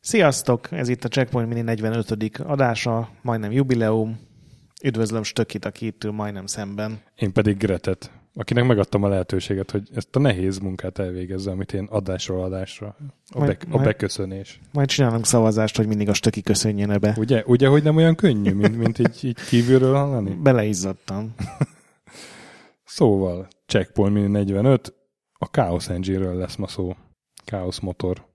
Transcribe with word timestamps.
Sziasztok! 0.00 0.72
Ez 0.72 0.88
itt 0.88 1.04
a 1.04 1.08
Checkpoint 1.08 1.48
Mini 1.48 1.60
45. 1.60 2.38
adása, 2.38 3.08
majdnem 3.22 3.52
jubileum. 3.52 4.18
Üdvözlöm 4.82 5.22
Stökit, 5.22 5.64
aki 5.64 5.86
itt 5.86 6.04
ül 6.04 6.10
majdnem 6.12 6.46
szemben. 6.46 7.00
Én 7.14 7.32
pedig 7.32 7.56
Gretet, 7.56 8.10
akinek 8.36 8.64
megadtam 8.64 9.02
a 9.02 9.08
lehetőséget, 9.08 9.70
hogy 9.70 9.88
ezt 9.94 10.16
a 10.16 10.18
nehéz 10.18 10.58
munkát 10.58 10.98
elvégezze, 10.98 11.50
amit 11.50 11.72
én 11.72 11.84
adásról 11.84 12.42
adásra. 12.44 12.96
A, 13.28 13.38
Majd- 13.38 13.58
be, 13.58 13.64
a 13.64 13.68
majd- 13.68 13.84
beköszönés. 13.84 14.60
Majd 14.72 14.88
csinálunk 14.88 15.26
szavazást, 15.26 15.76
hogy 15.76 15.86
mindig 15.86 16.08
a 16.08 16.14
Stöki 16.14 16.42
köszönjön 16.42 17.00
be. 17.00 17.14
Ugye, 17.18 17.42
ugye, 17.46 17.68
hogy 17.68 17.82
nem 17.82 17.96
olyan 17.96 18.14
könnyű, 18.14 18.52
mint, 18.52 18.76
mint 18.76 18.98
így, 18.98 19.24
így 19.24 19.38
kívülről 19.48 19.94
hallani? 19.94 20.34
Beleizzadtam. 20.42 21.34
Szóval, 22.84 23.48
Checkpoint 23.66 24.14
Mini 24.14 24.26
45, 24.26 24.94
a 25.32 25.44
Chaos 25.44 25.88
Engine-ről 25.88 26.34
lesz 26.36 26.56
ma 26.56 26.66
szó. 26.66 26.96
Chaos 27.44 27.80
motor. 27.80 28.26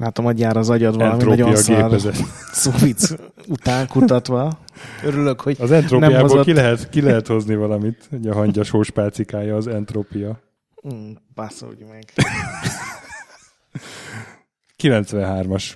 Látom, 0.00 0.24
hogy 0.24 0.38
jár 0.38 0.56
az 0.56 0.70
agyad 0.70 0.96
valami 0.96 1.12
Entropia 1.12 1.44
nagyon 1.44 1.56
szar 1.56 2.00
szufic 2.52 3.10
után 3.48 3.86
kutatva. 3.88 4.58
Örülök, 5.04 5.40
hogy 5.40 5.56
Az 5.60 5.70
Nem 5.70 5.78
entrópiából 5.82 6.20
hozott- 6.20 6.44
ki 6.44 6.52
lehet, 6.52 6.88
ki 6.88 7.00
lehet 7.00 7.26
hozni 7.26 7.54
valamit. 7.56 8.08
Ugye 8.12 8.30
a 8.30 8.34
hangyas 8.34 8.70
hóspálcikája 8.70 9.56
az 9.56 9.66
entrópia. 9.66 10.40
mm, 10.94 11.10
basszolj 11.34 11.84
meg. 11.90 12.04
93-as 14.82 15.72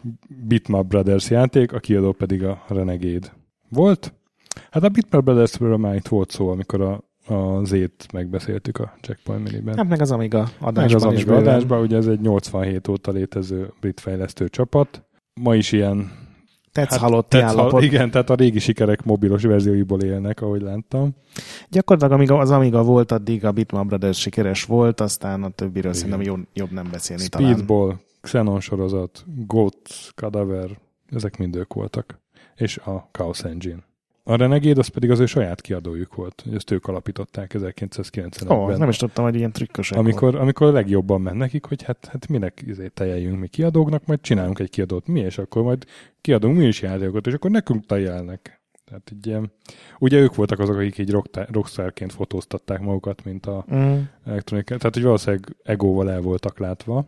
Bitmap 0.46 0.87
Brothers 0.87 1.30
játék, 1.30 1.73
a 1.73 1.79
kiadó 1.79 2.12
pedig 2.12 2.45
a 2.45 2.65
Renegade 2.68 3.32
volt. 3.68 4.12
Hát 4.70 4.82
a 4.82 4.88
Bitmap 4.88 5.24
Brothers-ről 5.24 5.77
már 5.77 5.95
itt 5.95 6.09
volt 6.09 6.30
szó, 6.30 6.48
amikor 6.51 6.80
a, 6.80 7.04
a 7.27 7.64
Z-t 7.64 8.12
megbeszéltük 8.12 8.78
a 8.78 8.95
Checkpoint 9.01 9.51
Miniben. 9.51 9.77
Hát 9.77 9.88
meg 9.88 10.01
az 10.01 10.10
Amiga 10.10 10.38
Meg 10.38 10.51
adásban 10.60 10.95
az 10.95 11.02
is 11.02 11.24
Amiga 11.24 11.35
bőven. 11.35 11.54
adásban, 11.54 11.80
ugye 11.80 11.96
ez 11.96 12.07
egy 12.07 12.21
87 12.21 12.88
óta 12.88 13.10
létező 13.10 13.73
brit 13.80 14.01
fejlesztő 14.01 14.49
csapat. 14.49 15.02
Ma 15.40 15.54
is 15.54 15.73
ilyen... 15.73 16.23
Tetsz 16.73 16.90
hát, 16.90 17.01
halotti 17.01 17.37
tetsz 17.37 17.51
állapot. 17.51 17.82
Igen, 17.82 18.10
tehát 18.10 18.30
a 18.30 18.34
régi 18.34 18.59
sikerek 18.59 19.04
mobilos 19.04 19.43
verzióiból 19.43 20.01
élnek, 20.02 20.40
ahogy 20.40 20.62
láttam. 20.62 21.15
Gyakorlatilag 21.68 22.18
amíg 22.18 22.30
az 22.30 22.51
Amiga 22.51 22.82
volt, 22.82 23.12
addig 23.12 23.45
a 23.45 23.52
Bitmap 23.52 23.87
Brothers 23.87 24.21
sikeres 24.21 24.65
volt, 24.65 25.01
aztán 25.01 25.43
a 25.43 25.49
többiről 25.49 25.93
Igen. 25.93 25.95
szerintem 25.95 26.23
jobb, 26.23 26.46
jobb 26.52 26.71
nem 26.71 26.88
beszélni 26.90 27.29
talán. 27.29 27.52
Speedball, 27.52 27.96
Xenon 28.21 28.60
sorozat, 28.60 29.24
Goat, 29.46 29.88
Cadaver, 30.15 30.71
ezek 31.10 31.38
mind 31.38 31.56
ők 31.56 31.74
voltak. 31.74 32.23
És 32.54 32.77
a 32.77 33.09
Chaos 33.12 33.45
Engine. 33.45 33.84
A 34.27 34.37
Renegade 34.37 34.80
az 34.80 34.87
pedig 34.87 35.11
az 35.11 35.19
ő 35.19 35.27
saját 35.27 35.61
kiadójuk 35.61 36.15
volt, 36.15 36.45
ezt 36.53 36.71
ők 36.71 36.87
alapították 36.87 37.55
1995-ben. 37.59 38.59
Ó, 38.59 38.69
nem 38.69 38.89
is 38.89 38.97
tudtam, 38.97 39.25
hogy 39.25 39.35
ilyen 39.37 39.53
trükkösek 39.53 39.99
amikor, 39.99 40.35
amikor 40.35 40.67
a 40.67 40.73
legjobban 40.73 41.21
ment 41.21 41.37
nekik, 41.39 41.65
hogy 41.65 41.83
hát, 41.83 42.09
hát 42.11 42.29
minek 42.29 42.63
izé 42.67 42.89
tejeljünk 42.89 43.39
mi 43.39 43.47
kiadóknak, 43.47 44.07
majd 44.07 44.21
csinálunk 44.21 44.59
egy 44.59 44.71
kiadót 44.71 45.07
mi, 45.07 45.21
és 45.21 45.39
akkor 45.39 45.63
majd 45.63 45.85
kiadunk 46.21 46.57
mi 46.57 46.67
is 46.67 46.83
játékokat, 46.83 47.27
és 47.27 47.33
akkor 47.33 47.51
nekünk 47.51 47.87
tejelnek. 47.87 48.63
Tehát 48.85 49.11
így 49.15 49.51
ugye 49.99 50.19
ők 50.19 50.35
voltak 50.35 50.59
azok, 50.59 50.77
akik 50.77 50.99
így 50.99 51.17
rockstarként 51.51 52.13
fotóztatták 52.13 52.80
magukat, 52.80 53.25
mint 53.25 53.47
a 53.47 53.65
Mm. 53.75 53.99
elektronika. 54.25 54.77
Tehát, 54.77 54.95
hogy 54.95 55.02
valószínűleg 55.02 55.57
egóval 55.63 56.11
el 56.11 56.21
voltak 56.21 56.59
látva. 56.59 57.07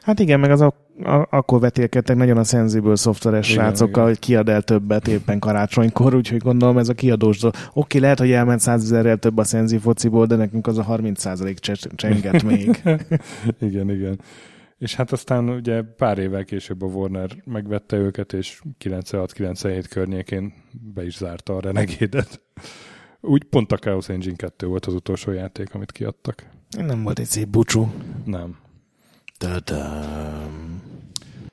Hát 0.00 0.18
igen, 0.18 0.40
meg 0.40 0.50
az 0.50 0.60
a, 0.60 0.74
a, 1.02 1.26
akkor 1.30 1.60
vetélkedtek 1.60 2.16
nagyon 2.16 2.36
a 2.36 2.44
Sensible 2.44 2.96
szoftveres 2.96 3.50
Igen, 3.50 3.62
srácokkal, 3.62 3.88
igen. 3.90 4.04
hogy 4.04 4.18
kiad 4.18 4.48
el 4.48 4.62
többet 4.62 5.08
éppen 5.08 5.38
karácsonykor, 5.38 6.14
úgyhogy 6.14 6.38
gondolom 6.38 6.78
ez 6.78 6.88
a 6.88 6.94
kiadós. 6.94 7.40
Oké, 7.72 7.98
lehet, 7.98 8.18
hogy 8.18 8.30
elment 8.30 8.60
100 8.60 8.82
ezerrel 8.82 9.16
több 9.16 9.38
a 9.38 9.44
Sensi 9.44 9.78
fociból, 9.78 10.26
de 10.26 10.36
nekünk 10.36 10.66
az 10.66 10.78
a 10.78 10.82
30 10.82 11.20
százalék 11.20 11.58
csenget 11.94 12.42
még. 12.42 12.82
igen, 13.68 13.90
igen. 13.90 14.20
És 14.78 14.94
hát 14.94 15.12
aztán 15.12 15.48
ugye 15.48 15.82
pár 15.82 16.18
évvel 16.18 16.44
később 16.44 16.82
a 16.82 16.86
Warner 16.86 17.30
megvette 17.44 17.96
őket, 17.96 18.32
és 18.32 18.62
96-97 18.84 19.84
környékén 19.90 20.52
be 20.94 21.04
is 21.04 21.16
zárta 21.16 21.56
a 21.56 21.60
Renegade-et. 21.60 22.40
Úgy 23.20 23.44
pont 23.44 23.72
a 23.72 23.76
Chaos 23.76 24.08
Engine 24.08 24.36
2 24.36 24.66
volt 24.66 24.86
az 24.86 24.94
utolsó 24.94 25.32
játék, 25.32 25.74
amit 25.74 25.92
kiadtak. 25.92 26.46
Nem 26.76 27.02
volt 27.02 27.18
egy 27.18 27.26
szép 27.26 27.48
bucsú. 27.48 27.92
Nem. 28.24 28.56
Tadam. 29.40 30.82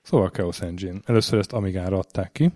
Szóval 0.02 0.30
Chaos 0.30 0.62
Engine. 0.62 1.00
Először 1.06 1.40
ezt 1.40 1.54
Amigára 1.54 1.98
adták 1.98 2.32
ki. 2.32 2.52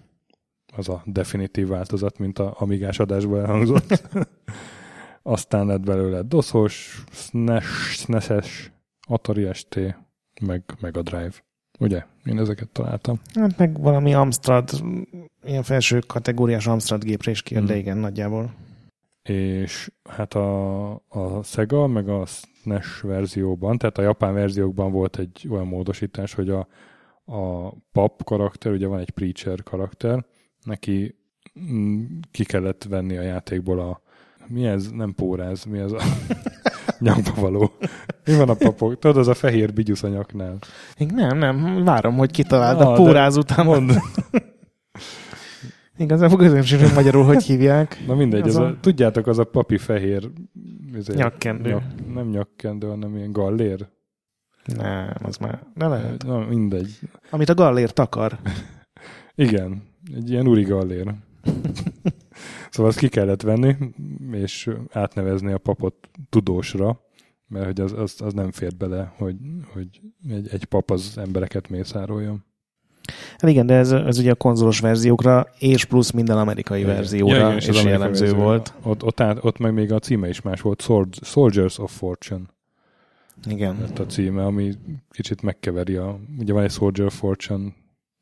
Az 0.75 0.89
a 0.89 1.01
definitív 1.05 1.67
változat, 1.67 2.17
mint 2.17 2.39
a 2.39 2.55
Amigás 2.57 2.99
adásból 2.99 3.39
elhangzott. 3.39 4.01
Aztán 5.23 5.65
lett 5.65 5.81
belőle 5.81 6.21
DOS-os, 6.21 7.03
SNES, 7.11 7.65
SNES-es, 7.91 8.71
Atari 9.07 9.53
ST, 9.53 9.79
meg 10.41 10.63
Mega 10.79 11.01
Drive. 11.01 11.33
Ugye? 11.79 12.05
Én 12.25 12.39
ezeket 12.39 12.69
találtam. 12.69 13.19
Hát 13.33 13.57
meg 13.57 13.81
valami 13.81 14.13
Amstrad, 14.13 14.69
ilyen 15.43 15.63
felső 15.63 15.99
kategóriás 15.99 16.67
Amstrad 16.67 17.03
gépre 17.03 17.31
is 17.31 17.41
kijött, 17.41 17.65
de 17.65 17.71
Hmm. 17.71 17.81
igen, 17.81 17.97
nagyjából. 17.97 18.53
És 19.23 19.91
hát 20.09 20.33
a, 20.33 20.91
a 20.93 21.43
Sega, 21.43 21.87
meg 21.87 22.09
a 22.09 22.25
SNES 22.25 23.01
verzióban, 23.01 23.77
tehát 23.77 23.97
a 23.97 24.01
japán 24.01 24.33
verziókban 24.33 24.91
volt 24.91 25.17
egy 25.17 25.47
olyan 25.49 25.67
módosítás, 25.67 26.33
hogy 26.33 26.49
a, 26.49 26.67
a 27.25 27.69
pap 27.91 28.23
karakter, 28.23 28.71
ugye 28.71 28.87
van 28.87 28.99
egy 28.99 29.09
preacher 29.09 29.63
karakter, 29.63 30.25
neki 30.63 31.15
mm, 31.59 32.03
ki 32.31 32.43
kellett 32.43 32.83
venni 32.83 33.17
a 33.17 33.21
játékból 33.21 33.79
a 33.79 34.01
mi 34.47 34.65
ez? 34.65 34.89
Nem 34.91 35.13
póráz, 35.15 35.63
mi 35.63 35.79
ez 35.79 35.91
a 35.91 36.01
nyakba 36.99 37.41
való. 37.41 37.71
Mi 38.25 38.35
van 38.35 38.49
a 38.49 38.53
papok? 38.53 38.99
Tudod, 38.99 39.17
az 39.17 39.27
a 39.27 39.33
fehér 39.33 39.73
bigyusz 39.73 40.03
a 40.03 40.07
nyaknál. 40.07 40.57
Nem, 40.97 41.37
nem, 41.37 41.83
várom, 41.83 42.17
hogy 42.17 42.31
kitaláld 42.31 42.81
Ah, 42.81 42.87
a 42.87 42.91
de 42.91 42.97
póráz 42.97 43.37
után. 43.37 43.65
Mondd. 43.65 43.91
Igazából 46.01 46.37
hogy 46.37 46.93
magyarul 46.95 47.23
hogy 47.23 47.43
hívják. 47.43 48.03
Na 48.07 48.15
mindegy, 48.15 48.41
Az 48.41 48.47
az 48.47 48.55
a- 48.55 48.65
a... 48.65 48.79
tudjátok, 48.79 49.27
az 49.27 49.39
a 49.39 49.43
papi 49.43 49.77
fehér 49.77 50.31
izé, 50.93 51.13
Nyakkendő. 51.13 51.69
Nyak, 51.69 52.13
nem 52.13 52.27
nyakkendő, 52.29 52.87
hanem 52.87 53.15
ilyen 53.15 53.31
gallér. 53.31 53.87
Nem, 54.65 55.13
az 55.23 55.37
már, 55.37 55.63
de 55.75 55.87
lehet. 55.87 56.23
Na, 56.25 56.45
mindegy. 56.45 56.99
Amit 57.29 57.49
a 57.49 57.53
gallér 57.53 57.91
takar. 57.91 58.39
Igen, 59.35 59.83
egy 60.15 60.29
ilyen 60.29 60.47
uri 60.47 60.63
gallér. 60.63 61.13
szóval 62.71 62.91
azt 62.91 62.99
ki 62.99 63.07
kellett 63.07 63.41
venni, 63.41 63.75
és 64.31 64.69
átnevezni 64.91 65.51
a 65.51 65.57
papot 65.57 66.09
tudósra, 66.29 66.99
mert 67.47 67.65
hogy 67.65 67.81
az, 67.81 67.91
az, 67.93 68.21
az 68.21 68.33
nem 68.33 68.51
fért 68.51 68.77
bele, 68.77 69.13
hogy, 69.17 69.35
hogy 69.73 70.01
egy, 70.29 70.47
egy 70.51 70.65
pap 70.65 70.91
az 70.91 71.17
embereket 71.17 71.69
mészároljon. 71.69 72.45
Hát 73.41 73.49
igen, 73.51 73.65
de 73.65 73.73
ez, 73.73 73.91
ez 73.91 74.17
ugye 74.19 74.31
a 74.31 74.35
konzolos 74.35 74.79
verziókra, 74.79 75.47
és 75.59 75.85
plusz 75.85 76.11
minden 76.11 76.37
amerikai 76.37 76.79
Igen. 76.79 76.95
verzióra 76.95 77.35
Ja, 77.35 77.45
igen, 77.45 77.55
és 77.57 77.67
az 77.67 77.75
amerikai 77.75 77.91
jellemző 77.91 78.25
verzió. 78.25 78.43
volt. 78.43 78.73
Ott, 78.83 79.03
ott, 79.03 79.19
át, 79.19 79.37
ott 79.41 79.57
meg 79.57 79.73
még 79.73 79.91
a 79.91 79.99
címe 79.99 80.29
is 80.29 80.41
más 80.41 80.61
volt, 80.61 80.81
Soldiers 81.21 81.77
of 81.79 81.97
Fortune 81.97 82.43
Igen. 83.49 83.77
lett 83.81 83.99
a 83.99 84.05
címe, 84.05 84.45
ami 84.45 84.71
kicsit 85.09 85.41
megkeveri 85.41 85.95
a, 85.95 86.19
ugye 86.39 86.53
van 86.53 86.63
egy 86.63 86.71
Soldier 86.71 87.07
of 87.07 87.17
Fortune 87.17 87.73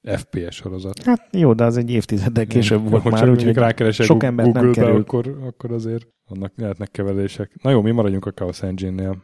FPS 0.02 0.56
sorozat. 0.56 1.04
Hát 1.04 1.28
jó, 1.32 1.54
de 1.54 1.64
az 1.64 1.78
egy 1.78 1.92
évtizeddel 1.92 2.46
később 2.46 2.84
Jó, 2.84 2.90
volt 2.90 3.04
hogyha 3.04 3.20
már, 3.20 3.30
úgyhogy 3.30 3.56
rákeresek 3.56 4.06
sok 4.06 4.24
embert 4.24 4.54
nem 4.54 4.64
Google-be, 4.64 4.88
kerül. 4.88 5.02
akkor, 5.02 5.38
akkor 5.48 5.72
azért 5.72 6.08
annak 6.28 6.54
lehetnek 6.56 6.92
keverések. 6.92 7.52
Na 7.62 7.70
jó, 7.70 7.82
mi 7.82 7.92
maradjunk 7.92 8.26
a 8.26 8.32
Chaos 8.32 8.62
Engine-nél, 8.62 9.18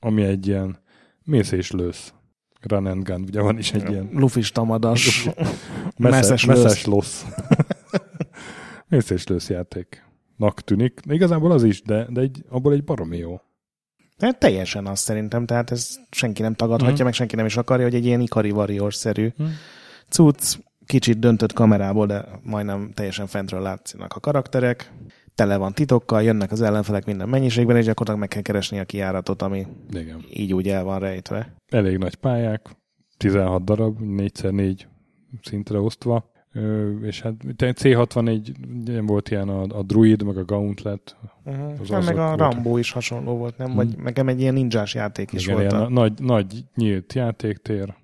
ami 0.00 0.22
egy 0.22 0.46
ilyen 0.46 0.76
mész 1.24 1.52
és 1.52 1.70
lősz. 1.70 2.12
Run 2.68 2.86
and 2.86 3.02
gun, 3.02 3.22
ugye 3.22 3.40
van 3.40 3.58
is 3.58 3.72
egy 3.72 3.90
ilyen 3.90 4.08
lufis 4.12 4.52
tamadas, 4.52 5.28
messzes, 5.96 6.44
messzes 6.44 6.84
lossz. 6.84 7.22
mész 8.88 9.10
és 9.10 9.26
lősz 9.26 9.48
játéknak 9.58 10.60
tűnik. 10.64 11.00
Igazából 11.08 11.52
az 11.52 11.62
is, 11.64 11.82
de, 11.82 12.06
de 12.10 12.20
egy, 12.20 12.44
abból 12.48 12.72
egy 12.72 12.84
baromi 12.84 13.16
jó. 13.16 13.40
Hát 14.18 14.38
teljesen 14.38 14.86
azt 14.86 15.02
szerintem, 15.02 15.46
tehát 15.46 15.70
ez 15.70 15.96
senki 16.10 16.42
nem 16.42 16.54
tagadhatja, 16.54 16.94
Mhm. 16.94 17.04
meg 17.04 17.12
senki 17.12 17.36
nem 17.36 17.46
is 17.46 17.56
akarja, 17.56 17.84
hogy 17.84 17.94
egy 17.94 18.04
ilyen 18.04 18.20
Ikari 18.20 18.50
Warriors-szerű 18.50 19.32
Mhm. 19.36 19.48
cucc, 20.08 20.56
kicsit 20.86 21.18
döntött 21.18 21.52
kamerából, 21.52 22.06
de 22.06 22.24
majdnem 22.42 22.90
teljesen 22.94 23.26
fentről 23.26 23.60
látszanak 23.60 24.12
a 24.12 24.20
karakterek. 24.20 24.92
Tele 25.34 25.56
van 25.56 25.72
titokkal, 25.72 26.22
jönnek 26.22 26.52
az 26.52 26.62
ellenfelek 26.62 27.06
minden 27.06 27.28
mennyiségben, 27.28 27.76
és 27.76 27.84
gyakorlatilag 27.84 28.20
meg 28.20 28.28
kell 28.28 28.42
keresni 28.42 28.78
a 28.78 28.84
kijáratot, 28.84 29.42
ami 29.42 29.66
Igen. 29.90 30.24
így 30.30 30.54
úgy 30.54 30.68
el 30.68 30.84
van 30.84 30.98
rejtve. 30.98 31.54
Elég 31.68 31.98
nagy 31.98 32.14
pályák, 32.14 32.76
16 33.16 33.64
darab, 33.64 33.98
4x4 34.00 34.80
szintre 35.42 35.78
osztva. 35.78 36.32
És 37.02 37.20
hát 37.20 37.34
C64 37.58 38.54
ugye 38.80 39.00
volt 39.00 39.30
ilyen 39.30 39.48
a, 39.48 39.62
a 39.62 39.82
Druid, 39.82 40.22
meg 40.22 40.36
a 40.36 40.44
Gauntlet. 40.44 41.16
Uh-huh. 41.44 41.70
Az 41.80 41.90
azok 41.90 42.04
meg 42.04 42.18
a 42.18 42.26
voltak. 42.26 42.52
Rambo 42.52 42.76
is 42.78 42.90
hasonló 42.92 43.36
volt, 43.36 43.56
nem? 43.56 43.74
Vagy 43.74 43.98
nekem 43.98 44.28
egy 44.28 44.40
ilyen 44.40 44.54
ninjás 44.54 44.94
játék 44.94 45.32
is 45.32 45.42
Igen, 45.42 45.56
volt. 45.56 45.70
ilyen 45.70 45.82
A... 45.82 45.88
nagy, 45.88 46.12
nagy 46.20 46.64
nyílt 46.74 47.12
játéktér, 47.12 47.94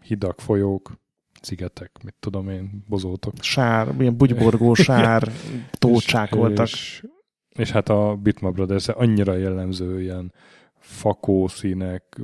hidak, 0.00 0.40
folyók, 0.40 0.98
szigetek, 1.42 2.02
mit 2.02 2.14
tudom 2.20 2.48
én, 2.48 2.84
bozótok. 2.88 3.32
Sár, 3.40 3.94
ilyen 3.98 4.16
bugyborgó 4.16 4.74
sár, 4.74 5.32
tócsák 5.70 6.30
és, 6.32 6.36
voltak. 6.36 6.66
És 6.66 7.06
És 7.48 7.70
hát 7.70 7.88
a 7.88 8.16
Bitmap 8.22 8.54
Brothers 8.54 8.88
annyira 8.88 9.34
jellemző 9.36 10.00
ilyen 10.00 10.32
fakó 10.78 11.48
színek, 11.48 12.20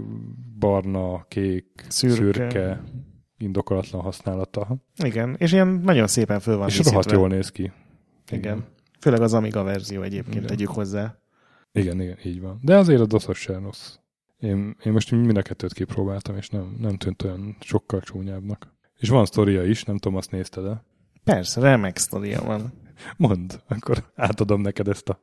barna, 0.58 1.24
kék, 1.28 1.84
szürke, 1.88 2.16
szürke 2.16 2.82
indokolatlan 3.38 4.02
használata. 4.02 4.76
Igen, 5.04 5.36
és 5.38 5.52
ilyen 5.52 5.68
nagyon 5.68 6.06
szépen 6.06 6.40
föl 6.40 6.56
van 6.56 6.68
És 6.68 6.78
rohadt 6.84 7.10
jól 7.10 7.28
néz 7.28 7.50
ki. 7.50 7.62
Igen. 7.62 8.38
Igen. 8.38 8.64
Főleg 9.00 9.20
az 9.20 9.34
Amiga 9.34 9.62
verzió 9.62 10.02
egyébként 10.02 10.34
igen. 10.34 10.46
tegyük 10.46 10.68
hozzá. 10.68 11.18
Igen, 11.72 12.00
igen, 12.00 12.18
így 12.24 12.40
van. 12.40 12.58
De 12.62 12.76
azért 12.76 13.00
a 13.00 13.06
doszos 13.06 13.38
sem 13.38 13.62
rossz. 13.62 13.96
Én, 14.38 14.76
én 14.84 14.92
most 14.92 15.10
mind 15.10 15.36
a 15.36 15.42
kettőt 15.42 15.72
kipróbáltam, 15.72 16.36
és 16.36 16.48
nem, 16.48 16.76
nem 16.78 16.96
tűnt 16.96 17.22
olyan 17.22 17.56
sokkal 17.60 18.00
csúnyábbnak. 18.00 18.73
És 18.98 19.08
van 19.08 19.26
sztoria 19.26 19.64
is, 19.64 19.84
nem 19.84 19.98
tudom, 19.98 20.16
azt 20.18 20.30
nézted 20.30 20.64
de. 20.64 20.84
Persze, 21.24 21.60
remek 21.60 21.96
sztoria 21.96 22.42
van. 22.42 22.72
Mond, 23.16 23.60
akkor 23.68 24.04
átadom 24.14 24.60
neked 24.60 24.88
ezt 24.88 25.08
a... 25.08 25.20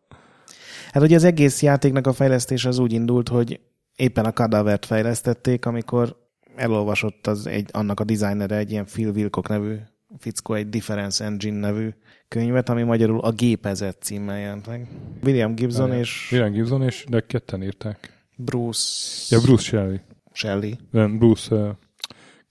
Hát 0.92 1.04
ugye 1.04 1.16
az 1.16 1.24
egész 1.24 1.62
játéknak 1.62 2.08
a 2.08 2.14
fejlesztés 2.14 2.66
az 2.66 2.80
úgy 2.80 2.94
indult, 2.94 3.30
hogy 3.30 3.60
éppen 3.96 4.26
a 4.26 4.34
Cadavert 4.34 4.86
fejlesztették, 4.86 5.66
amikor 5.66 6.18
elolvasott 6.56 7.28
az 7.28 7.48
egy, 7.48 7.70
annak 7.72 8.00
a 8.00 8.04
designere 8.04 8.56
egy 8.56 8.72
ilyen 8.72 8.86
Phil 8.86 9.10
Wilcock 9.10 9.48
nevű 9.48 9.76
fickó, 10.18 10.54
egy 10.54 10.70
Difference 10.70 11.24
Engine 11.24 11.60
nevű 11.60 11.90
könyvet, 12.28 12.70
ami 12.70 12.84
magyarul 12.84 13.20
a 13.20 13.32
gépezet 13.32 13.98
címmel 14.02 14.40
jelent 14.40 14.68
meg. 14.68 14.88
William 15.24 15.56
Gibson 15.56 15.94
és... 15.94 16.30
William 16.32 16.52
Gibson 16.52 16.84
és 16.84 17.06
de 17.10 17.26
ketten 17.26 17.64
írták. 17.64 18.26
Bruce... 18.36 19.36
Ja, 19.36 19.42
Bruce 19.42 19.64
Shelley. 19.64 20.00
Shelley. 20.32 20.72
Nem, 20.92 21.18
Bruce... 21.18 21.56
Uh, 21.56 21.70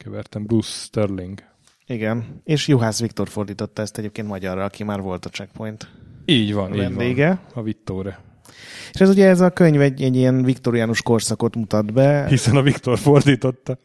kevertem, 0.05 0.45
Bruce 0.45 0.69
Sterling. 0.69 1.43
Igen, 1.87 2.41
és 2.45 2.69
Juhász 2.69 3.01
Viktor 3.01 3.29
fordította 3.29 3.83
ezt 3.83 3.99
egyébként 3.99 4.29
magyarra, 4.29 4.65
aki 4.65 4.85
már 4.85 5.01
volt 5.01 5.25
a 5.25 5.29
Checkpoint. 5.29 5.89
Így 6.25 6.55
van, 6.55 6.75
így 6.75 6.95
van. 7.17 7.41
A 7.55 7.63
Vittore. 7.63 8.19
És 8.93 9.01
ez 9.01 9.09
ugye 9.09 9.29
ez 9.29 9.41
a 9.41 9.51
könyv 9.51 9.81
egy, 9.81 10.03
egy 10.03 10.17
ilyen 10.17 10.43
viktoriánus 10.43 11.03
korszakot 11.03 11.57
mutat 11.57 11.93
be. 11.93 12.27
Hiszen 12.27 12.57
a 12.57 12.63
Viktor 12.63 12.99
fordította. 12.99 13.79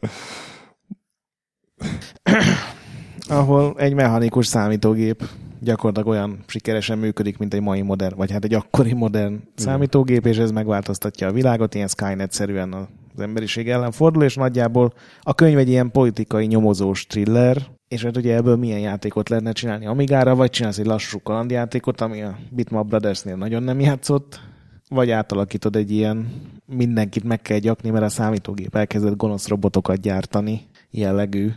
ahol 3.28 3.74
egy 3.78 3.94
mechanikus 3.94 4.46
számítógép 4.46 5.28
gyakorlatilag 5.60 6.08
olyan 6.08 6.44
sikeresen 6.46 6.98
működik, 6.98 7.38
mint 7.38 7.54
egy 7.54 7.60
mai 7.60 7.82
modern, 7.82 8.16
vagy 8.16 8.30
hát 8.30 8.44
egy 8.44 8.54
akkori 8.54 8.92
modern 8.92 9.42
számítógép, 9.54 10.26
és 10.26 10.36
ez 10.36 10.50
megváltoztatja 10.50 11.28
a 11.28 11.32
világot, 11.32 11.74
ilyen 11.74 11.88
Skynet-szerűen 11.88 12.88
az 13.16 13.22
emberiség 13.22 13.68
ellen 13.68 13.90
fordul, 13.90 14.22
és 14.22 14.34
nagyjából 14.34 14.92
a 15.20 15.34
könyv 15.34 15.58
egy 15.58 15.68
ilyen 15.68 15.90
politikai 15.90 16.46
nyomozós 16.46 17.06
thriller, 17.06 17.66
és 17.88 18.04
hát 18.04 18.16
ugye 18.16 18.34
ebből 18.34 18.56
milyen 18.56 18.78
játékot 18.78 19.28
lehetne 19.28 19.52
csinálni 19.52 19.86
Amigára, 19.86 20.34
vagy 20.34 20.50
csinálsz 20.50 20.78
egy 20.78 20.86
lassú 20.86 21.20
kalandjátékot, 21.22 22.00
ami 22.00 22.22
a 22.22 22.38
Bitmap 22.50 22.86
Brothersnél 22.86 23.36
nagyon 23.36 23.62
nem 23.62 23.80
játszott, 23.80 24.40
vagy 24.88 25.10
átalakítod 25.10 25.76
egy 25.76 25.90
ilyen 25.90 26.28
mindenkit 26.66 27.24
meg 27.24 27.42
kell 27.42 27.58
gyakni, 27.58 27.90
mert 27.90 28.04
a 28.04 28.08
számítógép 28.08 28.76
elkezdett 28.76 29.16
gonosz 29.16 29.48
robotokat 29.48 30.00
gyártani 30.00 30.60
jellegű 30.90 31.50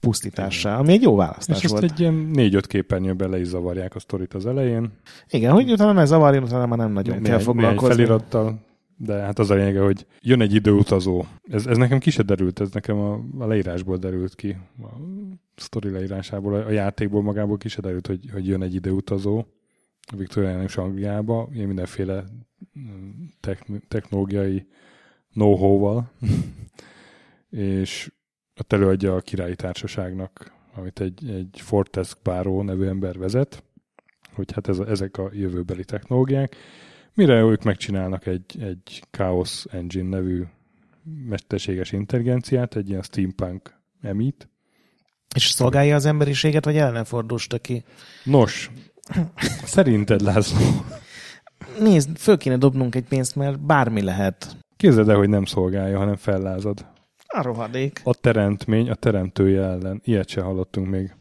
pusztítással, 0.00 0.78
ami 0.78 0.92
egy 0.92 1.02
jó 1.02 1.16
választás 1.16 1.62
és 1.62 1.70
volt. 1.70 1.82
És 1.82 1.90
egy 1.90 2.00
ilyen 2.00 2.14
négy-öt 2.14 2.66
képernyőben 2.66 3.30
le 3.30 3.40
is 3.40 3.46
zavarják 3.46 3.94
a 3.94 3.98
sztorit 3.98 4.34
az 4.34 4.46
elején. 4.46 4.92
Igen, 5.30 5.52
hogy 5.52 5.70
utána 5.70 5.92
ne 5.92 6.04
zavarjon, 6.04 6.42
utána 6.42 6.66
már 6.66 6.78
nem 6.78 6.92
nagyon 6.92 7.16
mi, 7.16 7.28
kell 7.28 7.38
foglalkozni. 7.38 7.90
Egy 7.90 7.96
felirattal, 7.96 8.58
de 8.96 9.12
hát 9.14 9.38
az 9.38 9.50
a 9.50 9.54
lényege, 9.54 9.80
hogy 9.80 10.06
jön 10.20 10.40
egy 10.40 10.54
időutazó. 10.54 11.24
Ez, 11.42 11.66
ez 11.66 11.76
nekem 11.76 11.98
ki 11.98 12.10
se 12.10 12.22
derült, 12.22 12.60
ez 12.60 12.70
nekem 12.70 12.98
a, 12.98 13.24
a 13.38 13.46
leírásból 13.46 13.96
derült 13.96 14.34
ki. 14.34 14.56
A 14.82 14.88
sztori 15.56 15.90
leírásából, 15.90 16.54
a 16.54 16.70
játékból 16.70 17.22
magából 17.22 17.56
ki 17.56 17.68
se 17.68 17.80
derült, 17.80 18.06
hogy, 18.06 18.30
hogy 18.32 18.46
jön 18.46 18.62
egy 18.62 18.74
időutazó 18.74 19.44
a 20.12 20.16
viktoriánus 20.16 20.76
Angliába, 20.76 21.48
ilyen 21.52 21.66
mindenféle 21.66 22.24
technológiai 23.88 24.66
know-how-val, 25.32 26.10
és 27.50 28.12
ott 28.60 28.72
előadja 28.72 29.14
a 29.14 29.20
királyi 29.20 29.56
társaságnak, 29.56 30.52
amit 30.74 31.00
egy, 31.00 31.30
egy 31.30 31.60
Fortesque 31.60 32.20
Báró 32.22 32.62
nevű 32.62 32.86
ember 32.86 33.18
vezet, 33.18 33.62
hogy 34.32 34.52
hát 34.52 34.68
ez 34.68 34.78
a, 34.78 34.88
ezek 34.88 35.18
a 35.18 35.30
jövőbeli 35.32 35.84
technológiák, 35.84 36.56
mire 37.14 37.40
ők 37.40 37.62
megcsinálnak 37.62 38.26
egy, 38.26 38.56
egy 38.60 39.02
Chaos 39.10 39.64
Engine 39.70 40.08
nevű 40.08 40.42
mesterséges 41.28 41.92
intelligenciát, 41.92 42.76
egy 42.76 42.88
ilyen 42.88 43.02
steampunk 43.02 43.80
emit. 44.00 44.48
És 45.34 45.46
szolgálja 45.50 45.94
az 45.94 46.04
emberiséget, 46.04 46.64
vagy 46.64 46.76
el 46.76 46.92
nem 46.92 47.04
fordulst 47.04 47.60
ki? 47.60 47.84
Nos, 48.24 48.70
szerinted 49.64 50.20
László? 50.20 50.84
Nézd, 51.78 52.16
föl 52.16 52.36
kéne 52.36 52.56
dobnunk 52.56 52.94
egy 52.94 53.04
pénzt, 53.04 53.36
mert 53.36 53.60
bármi 53.60 54.02
lehet. 54.02 54.56
Képzeld 54.76 55.08
el, 55.08 55.16
hogy 55.16 55.28
nem 55.28 55.44
szolgálja, 55.44 55.98
hanem 55.98 56.16
fellázad. 56.16 56.86
A 57.26 57.42
rohadék. 57.42 58.00
A 58.04 58.14
teremtmény, 58.14 58.90
a 58.90 58.94
teremtője 58.94 59.62
ellen. 59.62 60.00
Ilyet 60.04 60.28
se 60.28 60.40
hallottunk 60.40 60.88
még. 60.88 61.14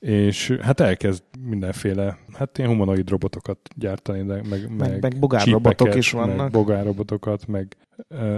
És 0.00 0.58
hát 0.60 0.80
elkezd 0.80 1.22
mindenféle, 1.40 2.18
hát 2.32 2.58
ilyen 2.58 2.70
humanoid 2.70 3.08
robotokat 3.08 3.58
gyártani, 3.76 4.22
de 4.22 4.42
meg, 4.48 4.76
meg, 4.76 5.00
meg 5.00 5.18
bogárrobotok 5.18 5.94
is 5.94 6.10
vannak. 6.10 6.36
Meg 6.36 6.50
bogárrobotokat, 6.50 7.46
meg... 7.46 7.76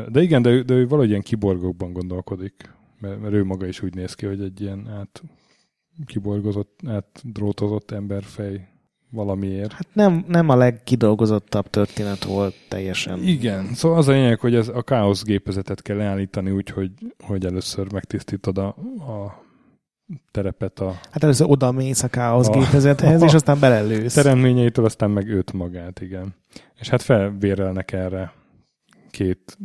De 0.09 0.23
igen, 0.23 0.43
de 0.43 0.51
ő, 0.51 0.63
de 0.63 0.75
ő 0.75 0.87
valahogy 0.87 1.09
ilyen 1.09 1.23
kiborgokban 1.23 1.93
gondolkodik, 1.93 2.75
mert, 3.01 3.21
mert 3.21 3.35
ő 3.35 3.45
maga 3.45 3.67
is 3.67 3.83
úgy 3.83 3.95
néz 3.95 4.15
ki, 4.15 4.27
hogy 4.27 4.41
egy 4.41 4.61
ilyen 4.61 4.89
át 4.89 5.23
kiborgozott, 6.07 6.81
átdrótozott 6.87 7.91
emberfej 7.91 8.69
valamiért. 9.11 9.73
Hát 9.73 9.89
nem, 9.93 10.25
nem 10.29 10.49
a 10.49 10.57
legkidolgozottabb 10.57 11.71
történet 11.71 12.25
volt 12.25 12.55
teljesen. 12.69 13.23
Igen, 13.23 13.75
szóval 13.75 13.99
az 13.99 14.09
a 14.09 14.13
lényeg, 14.13 14.41
hogy 14.41 14.55
ez 14.55 14.69
a 14.69 14.83
káosz 14.83 15.25
gépezetet 15.25 15.83
kell 15.83 15.97
leállítani 15.97 16.51
úgy, 16.51 16.69
hogy, 16.69 16.91
hogy 17.25 17.45
először 17.45 17.93
megtisztítod 17.93 18.59
a, 18.59 18.67
a 18.97 19.45
terepet 20.31 20.81
a... 20.81 20.91
Hát 21.11 21.23
először 21.23 21.47
oda 21.51 21.73
mész 21.73 22.03
a 22.03 22.09
káosz 22.09 22.49
gépezethez, 22.51 23.23
és 23.29 23.35
aztán 23.35 23.61
belelősz. 23.61 24.15
Teremtményeitől, 24.15 24.85
aztán 24.85 25.11
meg 25.11 25.29
őt 25.29 25.53
magát, 25.53 26.01
igen. 26.01 26.35
És 26.81 26.89
hát 26.89 27.03
felvérelnek 27.03 27.93
erre 27.93 28.33
két 29.11 29.59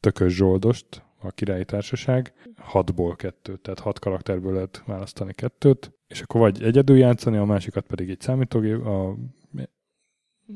tökös 0.00 0.34
zsoldost, 0.34 1.02
a 1.22 1.30
királyi 1.30 1.64
társaság, 1.64 2.32
hatból 2.56 3.16
kettőt, 3.16 3.60
tehát 3.60 3.78
hat 3.78 3.98
karakterből 3.98 4.52
lehet 4.52 4.82
választani 4.86 5.32
kettőt, 5.32 5.92
és 6.08 6.20
akkor 6.20 6.40
vagy 6.40 6.62
egyedül 6.62 6.96
játszani, 6.96 7.36
a 7.36 7.44
másikat 7.44 7.84
pedig 7.84 8.10
egy 8.10 8.20
számítógép, 8.20 8.86
a 8.86 9.16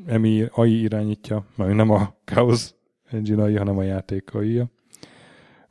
EMI 0.06 0.46
AI 0.50 0.80
irányítja, 0.80 1.44
mert 1.56 1.74
nem 1.74 1.90
a 1.90 2.14
Chaos 2.24 2.74
Engine 3.10 3.42
AI, 3.42 3.56
hanem 3.56 3.78
a 3.78 3.82
játék 3.82 4.34
ai 4.34 4.62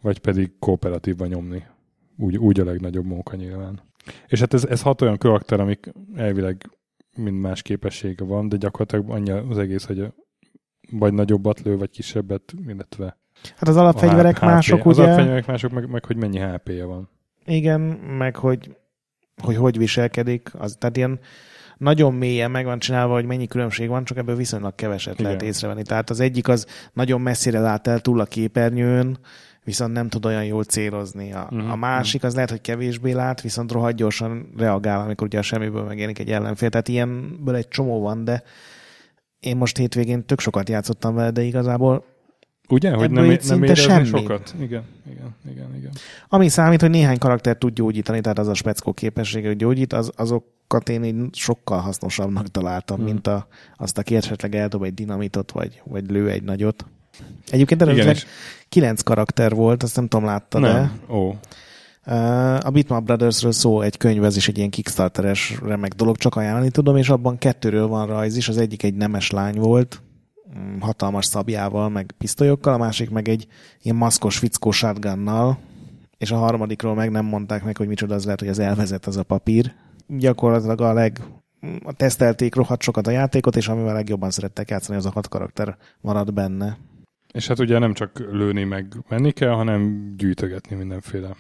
vagy 0.04 0.20
pedig 0.20 0.52
kooperatívban 0.60 1.28
nyomni. 1.28 1.66
Úgy, 2.18 2.38
úgy 2.38 2.60
a 2.60 2.64
legnagyobb 2.64 3.06
munka 3.06 3.36
nyilván. 3.36 3.82
És 4.28 4.40
hát 4.40 4.54
ez, 4.54 4.66
ez 4.66 4.82
hat 4.82 5.02
olyan 5.02 5.18
karakter, 5.18 5.60
amik 5.60 5.92
elvileg 6.16 6.70
mind 7.16 7.40
más 7.40 7.62
képessége 7.62 8.24
van, 8.24 8.50
de 8.50 8.58
gyakorlatilag 8.58 9.10
annyi 9.10 9.32
az 9.32 9.58
egész, 9.58 9.86
hogy 9.86 10.14
vagy 10.92 11.14
nagyobbat 11.14 11.62
lő, 11.62 11.78
vagy 11.78 11.90
kisebbet, 11.90 12.54
illetve 12.68 13.18
Hát 13.56 13.68
az 13.68 13.78
alapfegyverek 13.78 14.38
HP, 14.38 14.44
mások, 14.44 14.86
ugye? 14.86 14.90
Az 14.90 14.98
alapfegyverek 14.98 15.46
mások, 15.46 15.72
meg, 15.72 15.90
meg 15.90 16.06
hogy 16.06 16.16
mennyi 16.16 16.40
HP-je 16.40 16.86
van. 16.86 17.10
Igen, 17.46 17.82
meg 18.18 18.36
hogy 18.36 18.76
hogy, 19.42 19.56
hogy 19.56 19.78
viselkedik. 19.78 20.50
Az, 20.58 20.76
tehát 20.80 20.98
ilyen 20.98 21.20
nagyon 21.78 22.14
mélyen 22.14 22.52
meg 22.52 22.66
van 22.66 22.80
csinálva, 22.80 23.14
hogy 23.14 23.26
mennyi 23.26 23.48
különbség 23.48 23.90
van, 23.90 24.04
csak 24.04 24.18
ebből 24.18 24.36
viszonylag 24.36 24.76
keveset 24.76 25.14
Igen. 25.14 25.26
lehet 25.26 25.42
észrevenni. 25.42 25.84
Tehát 25.84 26.10
az 26.10 26.20
egyik 26.20 26.48
az 26.48 26.68
nagyon 26.94 27.22
messzire 27.22 27.60
lát 27.60 27.88
el 27.88 28.00
túl 28.00 28.20
a 28.20 28.26
képernyőn, 28.26 29.18
viszont 29.64 29.94
nem 29.94 30.10
tud 30.10 30.26
olyan 30.26 30.46
jól 30.46 30.64
célozni. 30.64 31.34
A, 31.34 31.48
uh-huh. 31.52 31.72
a 31.72 31.76
másik 31.76 32.24
az 32.24 32.34
lehet, 32.34 32.50
hogy 32.50 32.62
kevésbé 32.62 33.12
lát, 33.12 33.42
viszont 33.42 33.72
rohadt 33.72 33.96
gyorsan 33.96 34.54
reagál, 34.58 35.02
amikor 35.02 35.28
ugye 35.28 35.38
a 35.38 35.42
semmiből 35.42 35.84
megjelenik 35.84 36.20
egy 36.20 36.32
ellenfél. 36.32 36.70
Tehát 36.70 36.88
ilyenből 36.88 37.56
egy 37.56 37.68
csomó 37.68 38.02
van, 38.02 38.24
de 38.24 38.44
én 39.40 39.58
most 39.58 39.78
hétvégén 39.78 40.26
tök 40.26 40.40
sokat 40.40 40.70
játszottam 40.70 41.16
vele, 41.16 41.32
de 41.32 41.42
igazából 41.42 42.06
Ugye, 42.70 42.94
hogy 42.94 43.12
nem, 43.12 43.38
nem 43.48 43.64
érezni 43.64 44.06
sokat? 44.06 44.56
Igen, 44.60 44.84
igen, 45.12 45.36
igen, 45.52 45.76
igen. 45.76 45.92
Ami 46.28 46.48
számít, 46.48 46.82
hogy 46.82 46.90
néhány 46.90 47.18
karakter 47.18 47.58
tud 47.58 47.74
gyógyítani, 47.74 48.22
tehát 48.22 48.40
az 48.40 48.48
a 48.48 48.54
speckó 48.54 48.94
képessége, 48.94 49.48
hogy 49.48 49.58
gyógyít, 49.58 49.94
az, 49.94 50.12
azokat 50.16 50.90
én 50.90 51.04
így 51.04 51.36
sokkal 51.36 51.80
hasznosabbnak 51.80 52.48
találtam, 52.48 52.96
hmm. 52.96 53.06
mint 53.06 53.28
a, 53.28 53.48
azt, 53.78 53.98
aki 53.98 54.16
esetleg 54.16 54.56
eldob 54.56 54.84
egy 54.84 54.94
dinamitot, 54.94 55.52
vagy, 55.52 55.82
vagy 55.86 56.12
lő 56.12 56.30
egy 56.30 56.44
nagyot. 56.44 56.86
Egyébként 57.50 57.82
eredetileg 57.82 58.18
kilenc 58.70 59.02
karakter 59.02 59.54
volt, 59.54 59.84
azt 59.84 59.96
nem 59.96 60.08
tudom, 60.08 60.26
látta, 60.26 60.60
de... 60.60 60.92
Ó. 61.10 61.36
A 62.60 62.70
Bitmap 62.70 63.04
Brothersről 63.04 63.52
szó 63.52 63.82
egy 63.82 63.98
könyv, 63.98 64.24
ez 64.24 64.36
is 64.36 64.48
egy 64.48 64.58
ilyen 64.58 64.70
Kickstarteres 64.70 65.60
remek 65.66 65.94
dolog, 65.94 66.18
csak 66.18 66.36
ajánlani 66.36 66.70
tudom, 66.70 66.98
és 66.98 67.10
abban 67.10 67.38
kettőről 67.38 67.88
van 67.88 68.08
rajz 68.08 68.38
is, 68.38 68.48
az 68.48 68.58
egyik 68.58 68.84
egy 68.84 68.96
nemes 68.96 69.32
lány 69.32 69.56
volt, 69.56 70.02
Mm, 70.60 70.80
hatalmas 70.80 71.26
szabjával, 71.26 71.90
meg 71.90 72.14
pisztolyokkal, 72.18 72.74
a 72.74 72.78
másik 72.78 73.10
meg 73.10 73.28
egy 73.28 73.48
ilyen 73.82 73.96
maszkos, 73.96 74.38
fickó 74.38 74.72
shotgunnal, 74.72 75.58
és 76.18 76.32
a 76.32 76.38
harmadikról 76.38 76.96
meg 76.96 77.12
nem 77.12 77.26
mondták 77.26 77.64
meg, 77.64 77.78
hogy 77.78 77.88
micsoda 77.88 78.16
az 78.16 78.24
lehet, 78.24 78.40
hogy 78.40 78.50
az 78.50 78.60
elvezet 78.60 79.06
az 79.06 79.18
a 79.18 79.24
papír. 79.24 79.74
Gyakorlatilag 80.08 80.82
a 80.82 80.94
leg 80.94 81.22
tesztelték 81.96 82.56
rohadt 82.56 82.82
sokat 82.82 83.08
a 83.08 83.12
játékot, 83.12 83.56
és 83.56 83.68
amivel 83.68 83.94
legjobban 83.94 84.32
szerettek 84.32 84.70
játszani, 84.70 84.98
az 84.98 85.06
a 85.06 85.12
hat 85.12 85.28
karakter 85.28 85.78
marad 86.02 86.34
benne. 86.34 86.78
És 87.34 87.48
hát 87.48 87.60
ugye 87.60 87.80
nem 87.80 87.94
csak 87.94 88.20
lőni 88.20 88.64
meg 88.64 88.94
menni 89.10 89.32
kell, 89.32 89.54
hanem 89.54 90.14
gyűjtögetni 90.18 90.76
mindenféle 90.76 91.36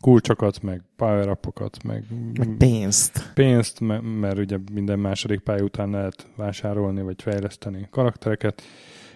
kulcsokat, 0.00 0.62
meg 0.62 0.82
power 0.96 1.38
meg, 1.84 2.04
meg 2.38 2.56
pénzt. 2.58 3.32
Pénzt, 3.34 3.80
mert 4.20 4.38
ugye 4.38 4.58
minden 4.72 4.98
második 4.98 5.40
pálya 5.40 5.62
után 5.62 5.90
lehet 5.90 6.26
vásárolni, 6.36 7.02
vagy 7.02 7.22
fejleszteni 7.22 7.88
karaktereket, 7.90 8.62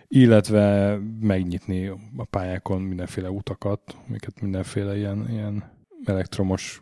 illetve 0.09 0.97
megnyitni 1.21 1.87
a 2.17 2.25
pályákon 2.31 2.81
mindenféle 2.81 3.31
utakat, 3.31 3.81
amiket 4.09 4.41
mindenféle 4.41 4.97
ilyen, 4.97 5.27
ilyen 5.31 5.65
elektromos 6.05 6.81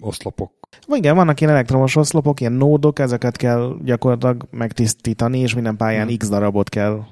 oszlopok. 0.00 0.52
Igen, 0.86 1.14
vannak 1.14 1.40
ilyen 1.40 1.52
elektromos 1.52 1.96
oszlopok, 1.96 2.40
ilyen 2.40 2.52
nódok, 2.52 2.98
ezeket 2.98 3.36
kell 3.36 3.76
gyakorlatilag 3.84 4.48
megtisztítani, 4.50 5.38
és 5.38 5.54
minden 5.54 5.76
pályán 5.76 6.06
hmm. 6.06 6.16
x 6.16 6.28
darabot 6.28 6.68
kell 6.68 7.04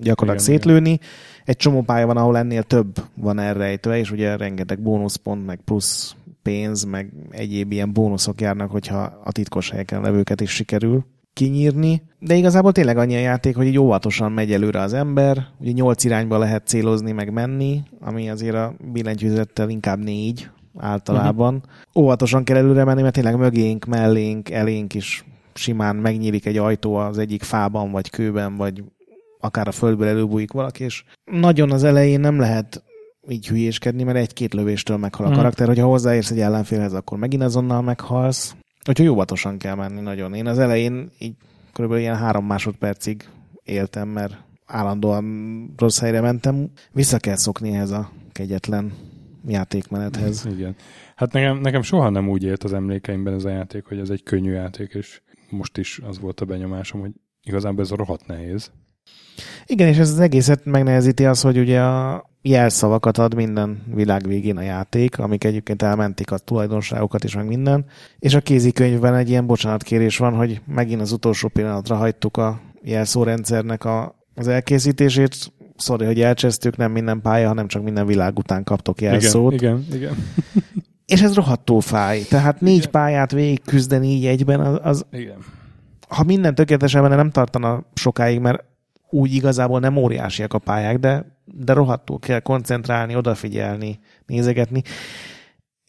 gyakorlatilag 0.00 0.48
igen, 0.48 0.58
szétlőni. 0.58 0.90
Igen. 0.90 1.06
Egy 1.44 1.56
csomó 1.56 1.82
pálya 1.82 2.06
van, 2.06 2.16
ahol 2.16 2.36
ennél 2.36 2.62
több 2.62 3.04
van 3.14 3.38
elrejtve, 3.38 3.98
és 3.98 4.10
ugye 4.10 4.36
rengeteg 4.36 4.80
bónuszpont, 4.80 5.46
meg 5.46 5.60
plusz 5.64 6.14
pénz, 6.42 6.84
meg 6.84 7.12
egyéb 7.30 7.72
ilyen 7.72 7.92
bónuszok 7.92 8.40
járnak, 8.40 8.70
hogyha 8.70 9.20
a 9.24 9.32
titkos 9.32 9.70
helyeken 9.70 10.00
levőket 10.00 10.40
is 10.40 10.50
sikerül 10.50 11.04
kinyírni. 11.32 12.02
De 12.18 12.34
igazából 12.34 12.72
tényleg 12.72 12.98
annyi 12.98 13.14
a 13.14 13.18
játék, 13.18 13.56
hogy 13.56 13.66
így 13.66 13.78
óvatosan 13.78 14.32
megy 14.32 14.52
előre 14.52 14.80
az 14.80 14.92
ember, 14.92 15.46
ugye 15.58 15.70
nyolc 15.70 16.04
irányba 16.04 16.38
lehet 16.38 16.66
célozni, 16.66 17.12
meg 17.12 17.32
menni, 17.32 17.82
ami 18.00 18.30
azért 18.30 18.54
a 18.54 18.74
billentyűzettel 18.92 19.68
inkább 19.68 19.98
négy 19.98 20.50
általában. 20.76 21.54
Uh-huh. 21.54 22.04
Óvatosan 22.04 22.44
kell 22.44 22.56
előre 22.56 22.84
menni, 22.84 23.02
mert 23.02 23.14
tényleg 23.14 23.36
mögénk, 23.36 23.84
mellénk, 23.84 24.50
elénk 24.50 24.94
is 24.94 25.24
simán 25.54 25.96
megnyílik 25.96 26.46
egy 26.46 26.56
ajtó 26.56 26.94
az 26.94 27.18
egyik 27.18 27.42
fában, 27.42 27.90
vagy 27.90 28.10
kőben, 28.10 28.56
vagy 28.56 28.82
akár 29.40 29.68
a 29.68 29.72
földből 29.72 30.08
előbújik 30.08 30.52
valaki, 30.52 30.84
és 30.84 31.04
nagyon 31.24 31.70
az 31.70 31.84
elején 31.84 32.20
nem 32.20 32.38
lehet 32.38 32.84
így 33.28 33.48
hülyéskedni, 33.48 34.02
mert 34.02 34.18
egy-két 34.18 34.54
lövéstől 34.54 34.96
meghal 34.96 35.26
a 35.26 35.28
hmm. 35.28 35.38
karakter, 35.38 35.66
hogyha 35.66 35.86
hozzáérsz 35.86 36.30
egy 36.30 36.40
ellenfélhez, 36.40 36.92
akkor 36.92 37.18
megint 37.18 37.42
azonnal 37.42 37.82
meghalsz. 37.82 38.54
Úgyhogy 38.88 39.06
óvatosan 39.06 39.58
kell 39.58 39.74
menni 39.74 40.00
nagyon. 40.00 40.34
Én 40.34 40.46
az 40.46 40.58
elején 40.58 41.10
így 41.18 41.34
körülbelül 41.72 42.04
ilyen 42.04 42.16
három 42.16 42.46
másodpercig 42.46 43.28
éltem, 43.64 44.08
mert 44.08 44.36
állandóan 44.66 45.74
rossz 45.76 46.00
helyre 46.00 46.20
mentem. 46.20 46.70
Vissza 46.92 47.18
kell 47.18 47.36
szokni 47.36 47.74
ehhez 47.74 47.90
a 47.90 48.10
kegyetlen 48.32 48.92
játékmenethez. 49.46 50.46
Igen. 50.50 50.76
Hát 51.16 51.32
nekem, 51.32 51.58
nekem 51.58 51.82
soha 51.82 52.08
nem 52.08 52.28
úgy 52.28 52.42
élt 52.42 52.64
az 52.64 52.72
emlékeimben 52.72 53.34
ez 53.34 53.44
a 53.44 53.48
játék, 53.48 53.84
hogy 53.84 53.98
ez 53.98 54.10
egy 54.10 54.22
könnyű 54.22 54.52
játék, 54.52 54.94
és 54.94 55.20
most 55.50 55.78
is 55.78 56.00
az 56.08 56.20
volt 56.20 56.40
a 56.40 56.44
benyomásom, 56.44 57.00
hogy 57.00 57.12
igazából 57.42 57.84
ez 57.84 57.90
a 57.90 57.96
rohadt 57.96 58.26
nehéz. 58.26 58.70
Igen, 59.66 59.88
és 59.88 59.98
ez 59.98 60.10
az 60.10 60.20
egészet 60.20 60.64
megnehezíti 60.64 61.24
az, 61.24 61.40
hogy 61.40 61.58
ugye 61.58 61.80
a 61.80 62.30
jelszavakat 62.42 63.18
ad 63.18 63.34
minden 63.34 63.82
világ 63.94 64.26
végén 64.26 64.56
a 64.56 64.62
játék, 64.62 65.18
amik 65.18 65.44
egyébként 65.44 65.82
elmentik 65.82 66.30
a 66.30 66.38
tulajdonságokat 66.38 67.24
is, 67.24 67.34
meg 67.34 67.46
minden. 67.46 67.84
És 68.18 68.34
a 68.34 68.40
kézikönyvben 68.40 69.14
egy 69.14 69.28
ilyen 69.28 69.46
bocsánatkérés 69.46 70.16
van, 70.16 70.34
hogy 70.34 70.60
megint 70.66 71.00
az 71.00 71.12
utolsó 71.12 71.48
pillanatra 71.48 71.96
hagytuk 71.96 72.36
a 72.36 72.60
jelszórendszernek 72.82 73.84
a, 73.84 74.14
az 74.34 74.48
elkészítését. 74.48 75.52
Sorry, 75.76 76.04
hogy 76.04 76.20
elcsesztük, 76.20 76.76
nem 76.76 76.92
minden 76.92 77.20
pálya, 77.20 77.48
hanem 77.48 77.66
csak 77.66 77.82
minden 77.82 78.06
világ 78.06 78.38
után 78.38 78.64
kaptok 78.64 79.00
jelszót. 79.00 79.52
Igen, 79.52 79.84
igen, 79.88 79.96
igen. 79.96 80.14
és 81.12 81.22
ez 81.22 81.34
rohadtó 81.34 81.80
fáj. 81.80 82.22
Tehát 82.28 82.60
négy 82.60 82.76
igen. 82.76 82.90
pályát 82.90 83.32
végig 83.32 83.62
küzdeni 83.64 84.08
így 84.08 84.26
egyben, 84.26 84.60
az, 84.60 84.78
az 84.82 85.06
igen. 85.12 85.38
ha 86.08 86.22
minden 86.22 86.54
tökéletesen 86.54 87.02
benne 87.02 87.16
nem 87.16 87.30
tartana 87.30 87.84
sokáig, 87.94 88.40
mert 88.40 88.64
úgy 89.10 89.34
igazából 89.34 89.80
nem 89.80 89.96
óriásiak 89.96 90.54
a 90.54 90.58
pályák, 90.58 90.98
de, 90.98 91.24
de 91.44 91.72
rohadtul 91.72 92.18
kell 92.18 92.40
koncentrálni, 92.40 93.16
odafigyelni, 93.16 93.98
nézegetni. 94.26 94.82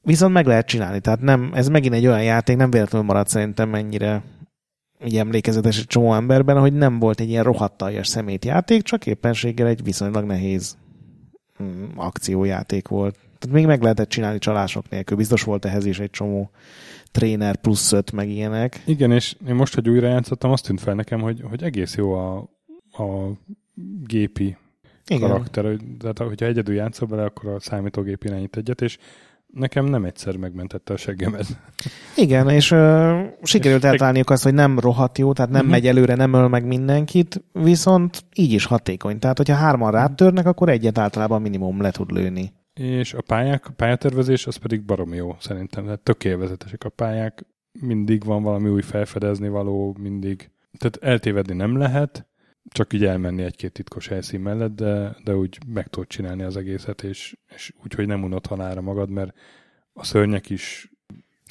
Viszont 0.03 0.33
meg 0.33 0.45
lehet 0.45 0.65
csinálni, 0.67 0.99
tehát 0.99 1.21
nem, 1.21 1.51
ez 1.53 1.67
megint 1.67 1.93
egy 1.93 2.07
olyan 2.07 2.23
játék, 2.23 2.57
nem 2.57 2.71
véletlenül 2.71 3.07
maradt 3.07 3.29
szerintem 3.29 3.69
mennyire 3.69 4.23
így 5.05 5.17
emlékezetes 5.17 5.79
egy 5.79 5.85
csomó 5.85 6.13
emberben, 6.13 6.59
hogy 6.59 6.73
nem 6.73 6.99
volt 6.99 7.19
egy 7.19 7.29
ilyen 7.29 7.43
rohadtaljas 7.43 8.07
szemétjáték, 8.07 8.81
csak 8.81 9.05
éppenséggel 9.05 9.67
egy 9.67 9.83
viszonylag 9.83 10.25
nehéz 10.25 10.77
mm, 11.63 11.85
akciójáték 11.95 12.87
volt. 12.87 13.13
Tehát 13.13 13.55
még 13.55 13.65
meg 13.65 13.81
lehetett 13.81 14.09
csinálni 14.09 14.37
csalások 14.37 14.89
nélkül. 14.89 15.17
Biztos 15.17 15.43
volt 15.43 15.65
ehhez 15.65 15.85
is 15.85 15.99
egy 15.99 16.09
csomó 16.09 16.49
tréner 17.11 17.55
plusz 17.55 17.91
öt, 17.91 18.11
meg 18.11 18.29
ilyenek. 18.29 18.83
Igen, 18.85 19.11
és 19.11 19.35
én 19.47 19.55
most, 19.55 19.75
hogy 19.75 19.89
újra 19.89 20.07
játszottam, 20.07 20.51
azt 20.51 20.65
tűnt 20.65 20.79
fel 20.79 20.93
nekem, 20.93 21.21
hogy, 21.21 21.41
hogy 21.49 21.63
egész 21.63 21.95
jó 21.95 22.13
a, 22.13 22.49
a 23.01 23.31
gépi 24.07 24.57
Igen. 25.07 25.29
karakter. 25.29 25.77
Tehát, 25.99 26.17
hogyha 26.17 26.45
egyedül 26.45 26.75
játszol 26.75 27.07
bele, 27.07 27.23
akkor 27.23 27.49
a 27.49 27.59
számítógép 27.59 28.23
irányít 28.23 28.57
egyet, 28.57 28.81
és 28.81 28.97
nekem 29.53 29.85
nem 29.85 30.05
egyszer 30.05 30.37
megmentette 30.37 30.93
a 30.93 30.97
seggemet. 30.97 31.45
Igen, 32.15 32.49
és 32.49 32.71
uh, 32.71 33.21
sikerült 33.43 33.83
eltalálniuk 33.83 34.29
azt, 34.29 34.43
hogy 34.43 34.53
nem 34.53 34.79
rohadt 34.79 35.17
jó, 35.17 35.33
tehát 35.33 35.51
nem 35.51 35.59
uh-huh. 35.59 35.75
megy 35.75 35.87
előre, 35.87 36.15
nem 36.15 36.33
öl 36.33 36.47
meg 36.47 36.65
mindenkit, 36.65 37.43
viszont 37.51 38.25
így 38.35 38.51
is 38.51 38.65
hatékony. 38.65 39.19
Tehát, 39.19 39.37
hogyha 39.37 39.55
hárman 39.55 39.91
rátörnek, 39.91 40.45
akkor 40.45 40.69
egyet 40.69 40.97
általában 40.97 41.41
minimum 41.41 41.81
le 41.81 41.91
tud 41.91 42.11
lőni. 42.11 42.53
És 42.73 43.13
a 43.13 43.21
pályák, 43.21 43.67
a 43.67 43.71
pályatervezés 43.75 44.47
az 44.47 44.55
pedig 44.55 44.83
barom 44.83 45.13
jó 45.13 45.35
szerintem. 45.39 45.83
Tehát 45.83 45.99
tök 45.99 46.23
élvezetesek 46.23 46.83
a 46.83 46.89
pályák, 46.89 47.45
mindig 47.79 48.23
van 48.23 48.43
valami 48.43 48.69
új 48.69 48.81
felfedezni 48.81 49.49
való, 49.49 49.95
mindig. 49.99 50.51
Tehát 50.77 50.97
eltévedni 51.01 51.55
nem 51.55 51.77
lehet, 51.77 52.27
csak 52.71 52.93
így 52.93 53.05
elmenni 53.05 53.43
egy-két 53.43 53.71
titkos 53.71 54.07
helyszín 54.07 54.39
mellett, 54.39 54.75
de, 54.75 55.15
de 55.23 55.35
úgy 55.35 55.57
meg 55.67 55.87
tudod 55.87 56.07
csinálni 56.07 56.43
az 56.43 56.57
egészet, 56.57 57.03
és, 57.03 57.37
és 57.55 57.73
úgy, 57.83 57.93
hogy 57.93 58.07
nem 58.07 58.23
unod 58.23 58.45
halára 58.45 58.81
magad, 58.81 59.09
mert 59.09 59.33
a 59.93 60.03
szörnyek 60.03 60.49
is 60.49 60.91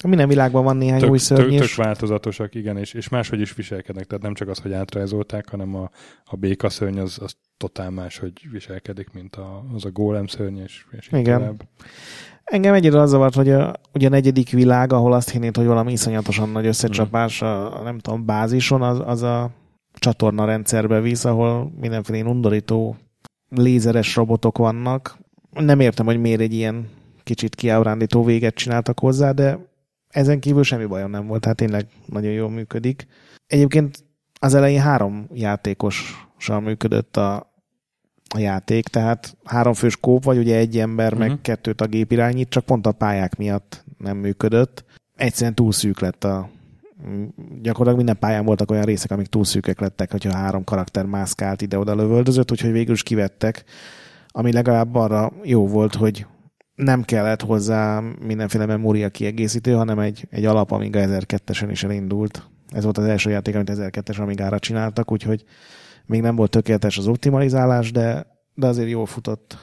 minden 0.07 0.27
világban 0.27 0.63
van 0.63 0.77
néhány 0.77 0.99
tök, 0.99 1.09
új 1.09 1.17
szörny 1.17 1.49
tök, 1.49 1.59
tök 1.59 1.75
változatosak, 1.75 2.55
igen, 2.55 2.77
és, 2.77 2.93
és 2.93 3.09
máshogy 3.09 3.39
is 3.39 3.53
viselkednek, 3.53 4.05
tehát 4.05 4.23
nem 4.23 4.33
csak 4.33 4.47
az, 4.47 4.59
hogy 4.59 4.73
átrajzolták, 4.73 5.49
hanem 5.49 5.75
a, 5.75 5.89
a 6.25 6.35
békaszörny 6.35 6.99
az, 6.99 7.17
az 7.21 7.35
totál 7.57 7.89
más, 7.89 8.17
hogy 8.17 8.31
viselkedik, 8.51 9.11
mint 9.11 9.35
a, 9.35 9.65
az 9.73 9.85
a 9.85 9.91
gólem 9.91 10.27
szörny, 10.27 10.57
és, 10.57 10.85
és 10.91 11.09
igen. 11.11 11.39
Tovább. 11.39 11.67
Engem 12.43 12.73
egyedül 12.73 12.99
az 12.99 13.09
zavart, 13.09 13.35
hogy 13.35 13.49
a, 13.49 13.75
ugye 13.93 14.07
a 14.07 14.09
negyedik 14.09 14.49
világ, 14.49 14.93
ahol 14.93 15.13
azt 15.13 15.29
hinnéd, 15.29 15.55
hogy 15.55 15.65
valami 15.65 15.91
iszonyatosan 15.91 16.49
nagy 16.49 16.65
összecsapás 16.65 17.41
a, 17.41 17.79
a 17.79 17.83
nem 17.83 17.99
tudom, 17.99 18.25
bázison, 18.25 18.81
az, 18.81 19.01
az 19.05 19.21
a 19.21 19.51
csatorna 19.93 20.45
rendszerbe 20.45 20.99
visz, 20.99 21.25
ahol 21.25 21.71
mindenféle 21.79 22.29
undorító 22.29 22.95
lézeres 23.49 24.15
robotok 24.15 24.57
vannak. 24.57 25.17
Nem 25.51 25.79
értem, 25.79 26.05
hogy 26.05 26.19
miért 26.19 26.39
egy 26.39 26.53
ilyen 26.53 26.89
kicsit 27.23 27.55
kiábrándító 27.55 28.23
véget 28.23 28.55
csináltak 28.55 28.99
hozzá, 28.99 29.31
de 29.31 29.59
ezen 30.07 30.39
kívül 30.39 30.63
semmi 30.63 30.85
bajom 30.85 31.11
nem 31.11 31.27
volt, 31.27 31.41
tehát 31.41 31.57
tényleg 31.57 31.87
nagyon 32.05 32.31
jól 32.31 32.49
működik. 32.49 33.07
Egyébként 33.47 34.03
az 34.39 34.53
elején 34.53 34.81
három 34.81 35.27
játékossal 35.33 36.59
működött 36.59 37.17
a, 37.17 37.53
a 38.35 38.39
játék, 38.39 38.87
tehát 38.87 39.37
három 39.43 39.73
fős 39.73 39.97
kóp, 39.97 40.23
vagy 40.23 40.37
ugye 40.37 40.55
egy 40.55 40.79
ember, 40.79 41.05
uh-huh. 41.05 41.19
meg 41.19 41.29
mhm. 41.29 41.41
kettőt 41.41 41.81
a 41.81 41.87
gép 41.87 42.11
irányít, 42.11 42.49
csak 42.49 42.65
pont 42.65 42.87
a 42.87 42.91
pályák 42.91 43.37
miatt 43.37 43.83
nem 43.97 44.17
működött. 44.17 44.83
Egyszerűen 45.15 45.55
túl 45.55 45.71
szűk 45.71 45.99
lett 45.99 46.23
a, 46.23 46.49
gyakorlatilag 47.61 47.95
minden 47.95 48.19
pályán 48.19 48.45
voltak 48.45 48.71
olyan 48.71 48.83
részek, 48.83 49.11
amik 49.11 49.27
túl 49.27 49.43
szűkek 49.43 49.79
lettek, 49.79 50.11
hogyha 50.11 50.35
három 50.35 50.63
karakter 50.63 51.05
mászkált 51.05 51.61
ide-oda 51.61 51.95
lövöldözött, 51.95 52.51
úgyhogy 52.51 52.71
végül 52.71 52.93
is 52.93 53.03
kivettek, 53.03 53.63
ami 54.27 54.51
legalább 54.51 54.95
arra 54.95 55.31
jó 55.43 55.67
volt, 55.67 55.95
hogy 55.95 56.25
nem 56.75 57.03
kellett 57.03 57.41
hozzá 57.41 58.03
mindenféle 58.25 58.65
memória 58.65 59.09
kiegészítő, 59.09 59.73
hanem 59.73 59.99
egy, 59.99 60.27
egy 60.29 60.45
alap 60.45 60.71
Amiga 60.71 60.99
1002-esen 61.03 61.67
is 61.71 61.83
elindult. 61.83 62.49
Ez 62.69 62.83
volt 62.83 62.97
az 62.97 63.05
első 63.05 63.29
játék, 63.29 63.55
amit 63.55 63.71
1002-es 63.73 64.21
Amigára 64.21 64.59
csináltak, 64.59 65.11
úgyhogy 65.11 65.43
még 66.05 66.21
nem 66.21 66.35
volt 66.35 66.51
tökéletes 66.51 66.97
az 66.97 67.07
optimalizálás, 67.07 67.91
de, 67.91 68.27
de 68.53 68.67
azért 68.67 68.89
jól 68.89 69.05
futott. 69.05 69.57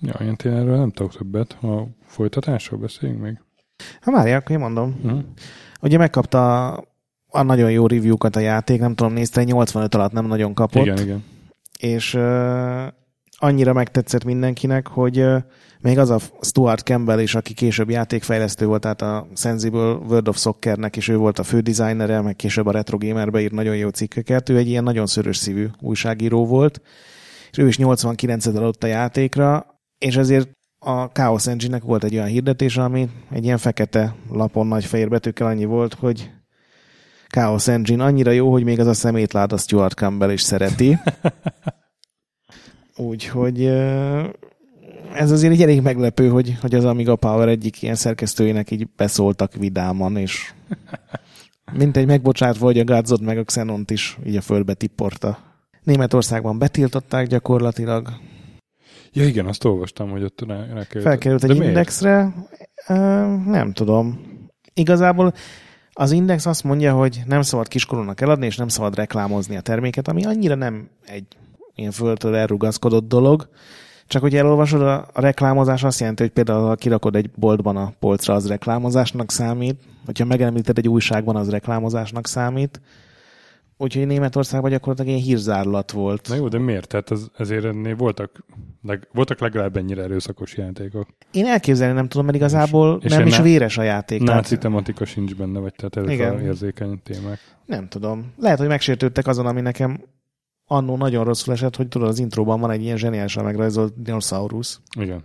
Ja, 0.00 0.12
én 0.12 0.34
erről 0.38 0.76
nem 0.76 0.90
tudok 0.90 1.16
többet. 1.16 1.52
A 1.62 1.88
folytatásról 2.06 2.80
beszéljünk 2.80 3.22
még. 3.22 3.40
Ha 4.00 4.12
várják, 4.12 4.40
akkor 4.40 4.50
én 4.50 4.58
mondom. 4.58 5.00
Uh-huh. 5.02 5.20
Ugye 5.80 5.98
megkapta 5.98 6.66
a 7.28 7.42
nagyon 7.42 7.70
jó 7.70 7.86
review-kat 7.86 8.36
a 8.36 8.40
játék, 8.40 8.80
nem 8.80 8.94
tudom, 8.94 9.12
nézte, 9.12 9.44
85 9.44 9.94
alatt 9.94 10.12
nem 10.12 10.26
nagyon 10.26 10.54
kapott. 10.54 10.84
Igen, 10.84 10.98
igen. 10.98 11.24
És 11.78 12.14
uh, 12.14 12.86
annyira 13.38 13.72
megtetszett 13.72 14.24
mindenkinek, 14.24 14.86
hogy 14.86 15.20
uh, 15.20 15.42
még 15.80 15.98
az 15.98 16.10
a 16.10 16.18
Stuart 16.40 16.84
Campbell 16.84 17.20
is, 17.20 17.34
aki 17.34 17.54
később 17.54 17.90
játékfejlesztő 17.90 18.66
volt, 18.66 18.80
tehát 18.80 19.02
a 19.02 19.26
Sensible 19.34 19.92
World 19.92 20.28
of 20.28 20.38
Soccernek 20.38 20.96
is 20.96 21.08
ő 21.08 21.16
volt 21.16 21.38
a 21.38 21.42
fő 21.42 21.60
designere, 21.60 22.20
meg 22.20 22.36
később 22.36 22.66
a 22.66 22.70
Retro 22.70 22.98
Gamerbe 22.98 23.40
írt 23.40 23.52
nagyon 23.52 23.76
jó 23.76 23.88
cikkeket. 23.88 24.48
Ő 24.48 24.56
egy 24.56 24.68
ilyen 24.68 24.82
nagyon 24.82 25.06
szörös 25.06 25.36
szívű 25.36 25.66
újságíró 25.80 26.46
volt, 26.46 26.80
és 27.50 27.58
ő 27.58 27.66
is 27.66 27.78
89 27.78 28.46
adott 28.46 28.84
a 28.84 28.86
játékra, 28.86 29.66
és 29.98 30.16
ezért 30.16 30.57
a 30.78 31.04
Chaos 31.04 31.46
Engine-nek 31.46 31.82
volt 31.82 32.04
egy 32.04 32.14
olyan 32.14 32.26
hirdetés, 32.26 32.76
ami 32.76 33.08
egy 33.30 33.44
ilyen 33.44 33.58
fekete 33.58 34.14
lapon 34.30 34.66
nagy 34.66 34.84
fehér 34.84 35.08
betűkkel 35.08 35.46
annyi 35.46 35.64
volt, 35.64 35.94
hogy 35.94 36.30
Chaos 37.28 37.68
Engine 37.68 38.04
annyira 38.04 38.30
jó, 38.30 38.50
hogy 38.50 38.64
még 38.64 38.80
az 38.80 38.86
a 38.86 38.94
szemétláda 38.94 39.56
Stuart 39.56 39.94
Campbell 39.94 40.30
is 40.30 40.40
szereti. 40.40 40.98
Úgyhogy 42.96 43.64
ez 45.14 45.30
azért 45.30 45.52
egy 45.52 45.62
elég 45.62 45.82
meglepő, 45.82 46.28
hogy, 46.28 46.56
hogy 46.60 46.74
az 46.74 46.84
Amiga 46.84 47.16
Power 47.16 47.48
egyik 47.48 47.82
ilyen 47.82 47.94
szerkesztőjének 47.94 48.70
így 48.70 48.88
beszóltak 48.96 49.54
vidáman, 49.54 50.16
és 50.16 50.52
mint 51.72 51.96
egy 51.96 52.06
megbocsátva, 52.06 52.64
hogy 52.64 52.78
a 52.78 52.84
Gadzod 52.84 53.22
meg 53.22 53.38
a 53.38 53.44
Xenont 53.44 53.90
is 53.90 54.18
így 54.26 54.36
a 54.36 54.40
földbe 54.40 54.74
tipporta. 54.74 55.38
Németországban 55.82 56.58
betiltották 56.58 57.26
gyakorlatilag. 57.26 58.08
Ja 59.12 59.26
igen, 59.26 59.46
azt 59.46 59.64
olvastam, 59.64 60.10
hogy 60.10 60.22
ott 60.22 60.44
rá, 60.46 60.66
rá 60.72 60.82
Felkerült 61.00 61.44
egy 61.44 61.50
miért? 61.50 61.64
indexre. 61.64 62.34
Uh, 62.88 62.96
nem 63.44 63.72
tudom. 63.72 64.20
Igazából 64.74 65.32
az 65.92 66.10
Index 66.10 66.46
azt 66.46 66.64
mondja, 66.64 66.92
hogy 66.92 67.22
nem 67.26 67.42
szabad 67.42 67.68
kiskorúnak 67.68 68.20
eladni, 68.20 68.46
és 68.46 68.56
nem 68.56 68.68
szabad 68.68 68.94
reklámozni 68.94 69.56
a 69.56 69.60
terméket, 69.60 70.08
ami 70.08 70.24
annyira 70.24 70.54
nem 70.54 70.88
egy 71.06 71.26
ilyen 71.74 71.90
földtől 71.90 72.36
elrugaszkodott 72.36 73.08
dolog. 73.08 73.48
Csak 74.06 74.22
hogy 74.22 74.36
elolvasod, 74.36 74.82
a, 74.82 75.08
a 75.12 75.20
reklámozás 75.20 75.84
azt 75.84 76.00
jelenti, 76.00 76.22
hogy 76.22 76.32
például 76.32 76.66
ha 76.66 76.74
kirakod 76.74 77.16
egy 77.16 77.30
boltban 77.30 77.76
a 77.76 77.92
polcra, 77.98 78.34
az 78.34 78.48
reklámozásnak 78.48 79.30
számít, 79.30 79.80
hogyha 80.04 80.24
megemlíted 80.24 80.78
egy 80.78 80.88
újságban, 80.88 81.36
az 81.36 81.50
reklámozásnak 81.50 82.26
számít. 82.26 82.80
Úgyhogy 83.80 84.06
Németországban 84.06 84.70
gyakorlatilag 84.70 85.10
ilyen 85.10 85.22
hírzárlat 85.22 85.90
volt. 85.90 86.28
Na 86.28 86.34
jó, 86.34 86.48
de 86.48 86.58
miért? 86.58 86.88
Tehát 86.88 87.10
ez, 87.10 87.26
ezért 87.36 87.64
ennél 87.64 87.96
voltak, 87.96 88.44
leg, 88.82 89.08
voltak 89.12 89.40
legalább 89.40 89.76
ennyire 89.76 90.02
erőszakos 90.02 90.56
játékok. 90.56 91.08
Én 91.30 91.46
elképzelni 91.46 91.94
nem 91.94 92.08
tudom, 92.08 92.24
mert 92.24 92.36
igazából 92.36 93.00
és 93.02 93.10
nem 93.10 93.26
is 93.26 93.36
ná- 93.36 93.42
véres 93.42 93.78
a 93.78 93.82
játék. 93.82 94.22
Náci 94.22 94.42
tehát... 94.42 94.62
tematika 94.62 95.04
sincs 95.04 95.34
benne, 95.34 95.58
vagy 95.58 95.74
tehát 95.74 95.96
ezek 95.96 96.10
Igen. 96.10 96.34
a 96.34 96.40
érzékeny 96.40 97.02
témák. 97.02 97.38
Nem 97.66 97.88
tudom. 97.88 98.32
Lehet, 98.36 98.58
hogy 98.58 98.68
megsértődtek 98.68 99.26
azon, 99.26 99.46
ami 99.46 99.60
nekem 99.60 100.00
annó 100.66 100.96
nagyon 100.96 101.24
rosszul 101.24 101.52
esett, 101.52 101.76
hogy 101.76 101.88
tudod, 101.88 102.08
az 102.08 102.18
intróban 102.18 102.60
van 102.60 102.70
egy 102.70 102.82
ilyen 102.82 102.96
zseniálisan 102.96 103.44
megrajzolt 103.44 104.02
dinoszaurusz. 104.02 104.80
Igen. 104.98 105.24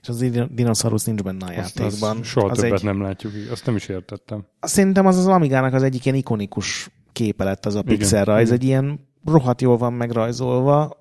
És 0.00 0.08
az 0.08 0.24
dinoszaurusz 0.50 1.04
nincs 1.04 1.22
benne 1.22 1.46
a 1.46 1.58
azt, 1.58 1.78
játékban. 1.78 2.18
Azt 2.18 2.24
soha 2.24 2.46
az 2.46 2.58
többet 2.58 2.78
egy... 2.78 2.84
nem 2.84 3.02
látjuk, 3.02 3.32
azt 3.50 3.66
nem 3.66 3.76
is 3.76 3.88
értettem. 3.88 4.46
Szerintem 4.60 5.06
az 5.06 5.16
az 5.16 5.26
Amigának 5.26 5.74
az 5.74 5.82
egyik 5.82 6.04
ilyen 6.04 6.16
ikonikus 6.16 6.90
képe 7.12 7.44
lett 7.44 7.66
az 7.66 7.74
a 7.74 7.82
pixel 7.82 8.24
rajz, 8.24 8.50
egy 8.50 8.64
ilyen 8.64 9.08
rohadt 9.24 9.60
jól 9.60 9.76
van 9.76 9.92
megrajzolva, 9.92 10.96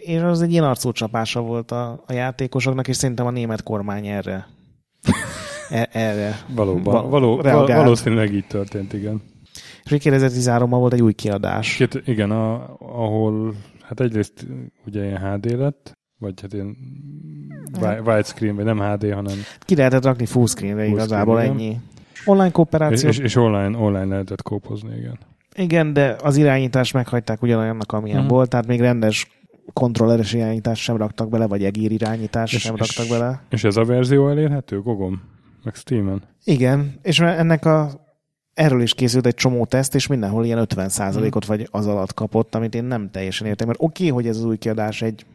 és 0.00 0.20
az 0.20 0.42
egy 0.42 0.50
ilyen 0.50 0.64
arcócsapása 0.64 1.40
volt 1.40 1.70
a, 1.70 2.02
a 2.06 2.12
játékosoknak, 2.12 2.88
és 2.88 2.96
szerintem 2.96 3.26
a 3.26 3.30
német 3.30 3.62
kormány 3.62 4.06
erre 4.06 4.46
e, 5.70 5.88
erre 5.92 6.38
Valóban, 6.54 7.10
való, 7.10 7.36
valószínűleg 7.66 8.34
így 8.34 8.46
történt, 8.46 8.92
igen. 8.92 9.22
És 9.84 9.92
2013-ban 9.94 10.66
volt 10.68 10.92
egy 10.92 11.02
új 11.02 11.12
kiadás. 11.12 11.76
Két, 11.76 12.02
igen, 12.04 12.30
a, 12.30 12.76
ahol 12.78 13.54
hát 13.82 14.00
egyrészt 14.00 14.46
ugye 14.86 15.04
ilyen 15.04 15.32
HD 15.32 15.58
lett, 15.58 15.92
vagy 16.18 16.40
hát 16.40 16.52
ilyen 16.52 16.76
widescreen, 18.04 18.56
vagy 18.56 18.64
nem 18.64 18.80
HD, 18.80 19.12
hanem... 19.12 19.36
Ki 19.58 19.76
lehetett 19.76 20.04
rakni 20.04 20.26
fullscreenre 20.26 20.84
full 20.84 20.92
igazából 20.92 21.36
screen, 21.36 21.54
ennyi. 21.54 21.76
Online 22.24 22.50
kooperáció. 22.50 23.08
És, 23.08 23.18
és, 23.18 23.24
és 23.24 23.36
online, 23.36 23.78
online 23.78 24.04
lehetett 24.04 24.42
kópozni, 24.42 24.96
igen. 24.96 25.18
Igen, 25.56 25.92
de 25.92 26.16
az 26.22 26.36
irányítást 26.36 26.92
meghagyták 26.92 27.42
ugyanolyannak, 27.42 27.92
amilyen 27.92 28.18
uh-huh. 28.18 28.32
volt, 28.32 28.48
tehát 28.48 28.66
még 28.66 28.80
rendes 28.80 29.28
kontrolleres 29.72 30.32
irányítást 30.32 30.82
sem 30.82 30.96
raktak 30.96 31.28
bele, 31.28 31.46
vagy 31.46 31.64
egér 31.64 31.90
irányítást 31.90 32.54
és, 32.54 32.60
sem 32.60 32.74
és, 32.74 32.80
raktak 32.80 33.18
bele. 33.18 33.42
És 33.48 33.64
ez 33.64 33.76
a 33.76 33.84
verzió 33.84 34.28
elérhető 34.28 34.80
Gogom? 34.80 35.22
Meg 35.64 35.74
Steam-en? 35.74 36.22
Igen, 36.44 36.98
és 37.02 37.20
ennek 37.20 37.64
a 37.64 38.04
erről 38.54 38.82
is 38.82 38.94
készült 38.94 39.26
egy 39.26 39.34
csomó 39.34 39.64
teszt, 39.64 39.94
és 39.94 40.06
mindenhol 40.06 40.44
ilyen 40.44 40.66
50%-ot 40.74 41.44
hmm. 41.44 41.56
vagy 41.56 41.68
az 41.70 41.86
alatt 41.86 42.14
kapott, 42.14 42.54
amit 42.54 42.74
én 42.74 42.84
nem 42.84 43.10
teljesen 43.10 43.46
értem. 43.46 43.66
Mert 43.66 43.82
oké, 43.82 44.02
okay, 44.02 44.14
hogy 44.14 44.26
ez 44.26 44.36
az 44.36 44.44
új 44.44 44.56
kiadás 44.56 45.02
egy, 45.02 45.26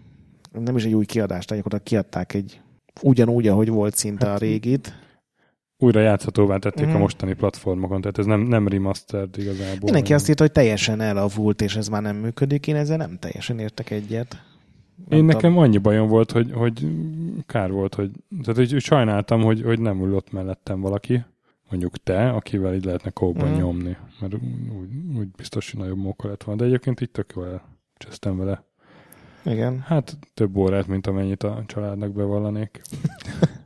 nem 0.51 0.77
is 0.77 0.83
egy 0.83 0.93
új 0.93 1.05
kiadás, 1.05 1.45
tehát 1.45 1.65
akkor 1.65 1.83
kiadták 1.83 2.33
egy 2.33 2.61
ugyanúgy, 3.01 3.47
ahogy 3.47 3.69
volt 3.69 3.95
szinte 3.95 4.25
hát, 4.25 4.35
a 4.35 4.39
régit. 4.39 4.93
Újra 5.83 5.99
játszhatóvá 5.99 6.57
tették 6.57 6.87
mm. 6.87 6.93
a 6.93 6.97
mostani 6.97 7.33
platformokon, 7.33 8.01
tehát 8.01 8.17
ez 8.17 8.25
nem, 8.25 8.41
nem 8.41 8.67
remastered 8.67 9.37
igazából. 9.37 9.79
Mindenki 9.81 10.13
azt 10.13 10.29
írta, 10.29 10.43
hogy 10.43 10.51
teljesen 10.51 11.01
elavult, 11.01 11.61
és 11.61 11.75
ez 11.75 11.87
már 11.87 12.01
nem 12.01 12.15
működik. 12.15 12.67
Én 12.67 12.75
ezzel 12.75 12.97
nem 12.97 13.17
teljesen 13.19 13.59
értek 13.59 13.89
egyet. 13.89 14.43
Nem 15.09 15.19
én 15.19 15.25
nekem 15.25 15.57
annyi 15.57 15.77
bajom 15.77 16.07
volt, 16.07 16.31
hogy, 16.31 16.51
hogy 16.53 16.87
kár 17.45 17.71
volt, 17.71 17.95
hogy, 17.95 18.11
tehát, 18.43 18.69
hogy 18.69 18.81
sajnáltam, 18.81 19.41
hogy, 19.41 19.61
hogy 19.61 19.79
nem 19.79 20.01
ült 20.03 20.31
mellettem 20.31 20.81
valaki, 20.81 21.23
mondjuk 21.69 21.97
te, 21.97 22.29
akivel 22.29 22.73
így 22.73 22.85
lehetne 22.85 23.09
kóban 23.09 23.49
mm. 23.49 23.55
nyomni, 23.55 23.97
mert 24.19 24.33
úgy, 24.33 25.17
úgy 25.17 25.27
biztos, 25.27 25.71
hogy 25.71 25.79
nagyobb 25.79 25.97
móka 25.97 26.27
lett 26.27 26.43
volna. 26.43 26.61
De 26.61 26.67
egyébként 26.67 27.01
itt 27.01 27.13
tök 27.13 27.33
jól 27.35 27.61
elcsesztem 27.97 28.37
vele. 28.37 28.63
Igen. 29.45 29.79
Hát 29.79 30.17
több 30.33 30.55
órát, 30.57 30.87
mint 30.87 31.07
amennyit 31.07 31.43
a 31.43 31.63
családnak 31.65 32.11
bevallanék. 32.11 32.81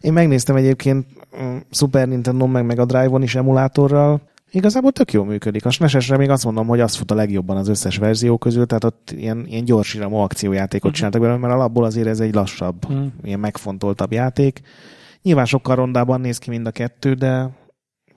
Én 0.00 0.12
megnéztem 0.12 0.56
egyébként 0.56 1.06
mm, 1.42 1.56
Super 1.70 2.08
Nintendo 2.08 2.46
meg 2.46 2.64
meg 2.64 2.78
a 2.78 2.84
Drive-on 2.84 3.22
is 3.22 3.34
emulátorral. 3.34 4.20
Igazából 4.50 4.92
tök 4.92 5.12
jól 5.12 5.24
működik. 5.24 5.64
A 5.64 5.70
SNES-esre 5.70 6.16
még 6.16 6.30
azt 6.30 6.44
mondom, 6.44 6.66
hogy 6.66 6.80
az 6.80 6.94
fut 6.94 7.10
a 7.10 7.14
legjobban 7.14 7.56
az 7.56 7.68
összes 7.68 7.96
verzió 7.96 8.38
közül, 8.38 8.66
tehát 8.66 8.84
ott 8.84 9.14
ilyen, 9.16 9.44
ilyen 9.46 9.64
gyors 9.64 9.94
iramú 9.94 10.16
akciójátékot 10.16 10.82
uh-huh. 10.82 10.96
csináltak 10.96 11.20
belőle, 11.20 11.38
mert 11.40 11.54
alapból 11.54 11.84
azért 11.84 12.06
ez 12.06 12.20
egy 12.20 12.34
lassabb, 12.34 12.84
uh-huh. 12.84 13.06
ilyen 13.22 13.40
megfontoltabb 13.40 14.12
játék. 14.12 14.60
Nyilván 15.22 15.44
sokkal 15.44 15.74
rondában 15.74 16.20
néz 16.20 16.38
ki 16.38 16.50
mind 16.50 16.66
a 16.66 16.70
kettő, 16.70 17.14
de 17.14 17.50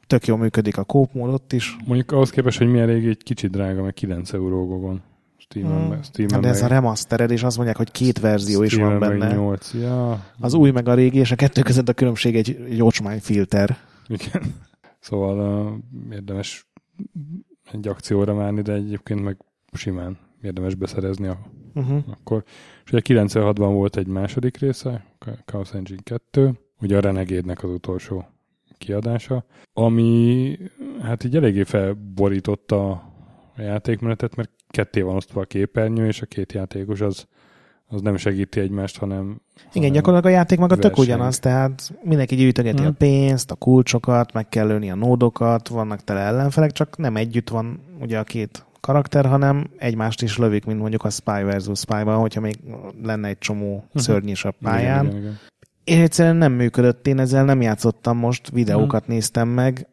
tök 0.08 0.26
jól 0.26 0.38
működik 0.38 0.78
a 0.78 0.84
kópmód 0.84 1.34
ott 1.34 1.54
is. 1.54 1.78
Mondjuk 1.86 2.12
ahhoz 2.12 2.30
képest, 2.30 2.58
hogy 2.58 2.68
milyen 2.68 2.88
régi, 2.88 3.08
egy 3.08 3.24
kicsit 3.24 3.52
drága, 3.52 3.82
meg 3.82 3.94
9 3.94 4.34
euró 4.34 4.68
gogon. 4.68 5.02
Steam-en, 5.52 5.88
hmm. 5.88 6.02
Steam-en 6.02 6.42
De 6.42 6.48
ez 6.48 6.62
a 6.62 6.68
remastered, 6.68 7.32
és 7.32 7.44
azt 7.44 7.56
mondják, 7.56 7.78
hogy 7.78 7.92
két 7.92 8.20
verzió 8.20 8.64
is 8.64 8.74
van 8.74 9.00
benne. 9.00 9.34
8, 9.34 9.74
ja. 9.74 10.26
Az 10.40 10.54
új 10.54 10.72
meg 10.72 10.88
a 10.88 10.94
régi, 10.94 11.18
és 11.18 11.32
a 11.32 11.36
kettő 11.36 11.62
között 11.62 11.90
a 11.90 11.94
különbség 11.94 12.36
egy, 12.36 12.58
egy 12.70 13.22
filter. 13.22 13.78
Igen. 14.08 14.42
Szóval 15.00 15.66
uh, 15.66 16.14
érdemes 16.14 16.72
egy 17.72 17.88
akcióra 17.88 18.34
várni, 18.34 18.62
de 18.62 18.74
egyébként 18.74 19.24
meg 19.24 19.38
simán 19.74 20.18
érdemes 20.42 20.76
beszerezni 20.76 21.28
a, 21.28 21.40
uh-huh. 21.74 22.04
akkor. 22.12 22.44
És 22.86 22.92
ugye 22.92 23.02
96-ban 23.06 23.70
volt 23.74 23.98
egy 23.98 24.08
második 24.08 24.58
része, 24.58 25.06
Chaos 25.46 25.74
Engine 25.74 26.02
2, 26.04 26.60
ugye 26.82 26.98
a 26.98 27.00
Renegade-nek 27.00 27.64
az 27.64 27.70
utolsó 27.70 28.26
kiadása, 28.78 29.46
ami 29.74 30.58
hát 31.02 31.24
így 31.24 31.36
eléggé 31.36 31.64
felborította 31.64 32.90
a 33.56 33.62
játékmenetet, 33.62 34.36
mert 34.36 34.52
ketté 34.72 35.02
van 35.02 35.16
osztva 35.16 35.42
a 35.42 35.46
képernyő, 35.46 36.08
és 36.08 36.22
a 36.22 36.26
két 36.26 36.54
játékos 36.54 37.02
az, 37.02 37.26
az 37.88 38.02
nem 38.02 38.18
segíti 38.18 38.60
egymást, 38.60 38.98
hanem... 38.98 39.42
Igen, 39.74 39.92
gyakorlatilag 39.92 40.36
a 40.36 40.38
játék 40.38 40.60
maga 40.60 40.76
verseny. 40.76 40.92
tök 40.92 41.04
ugyanaz, 41.04 41.40
tehát 41.40 41.94
mindenki 42.04 42.36
gyűjtögeti 42.36 42.78
hmm. 42.78 42.88
a 42.88 42.92
pénzt, 42.92 43.52
a 43.52 43.56
kulcsokat, 43.56 44.34
meg 44.34 44.50
kell 44.50 44.68
lőni 44.68 44.92
a 44.92 44.96
nódokat, 44.96 45.68
vannak 45.68 46.04
tele 46.04 46.20
ellenfelek, 46.20 46.72
csak 46.72 46.98
nem 46.98 47.16
együtt 47.16 47.50
van 47.50 47.80
ugye 48.00 48.20
a 48.20 48.24
két 48.24 48.66
karakter, 48.80 49.26
hanem 49.26 49.70
egymást 49.78 50.22
is 50.22 50.38
lövik, 50.38 50.66
mint 50.66 50.80
mondjuk 50.80 51.04
a 51.04 51.10
Spy 51.10 51.44
versus 51.44 51.80
Spy-ban, 51.80 52.20
hogyha 52.20 52.42
még 52.42 52.60
lenne 53.04 53.28
egy 53.28 53.38
csomó 53.38 53.76
uh-huh. 53.76 54.02
szörny 54.02 54.30
is 54.30 54.46
a 54.46 54.52
pályán. 54.62 55.06
Igen, 55.06 55.18
igen, 55.18 55.22
igen. 55.22 55.40
És 55.84 55.98
egyszerűen 55.98 56.36
nem 56.36 56.52
működött, 56.52 57.08
én 57.08 57.20
ezzel 57.20 57.46
nem 57.46 57.62
játszottam 57.62 58.18
most, 58.18 58.50
videókat 58.50 59.06
hmm. 59.06 59.14
néztem 59.14 59.48
meg, 59.48 59.88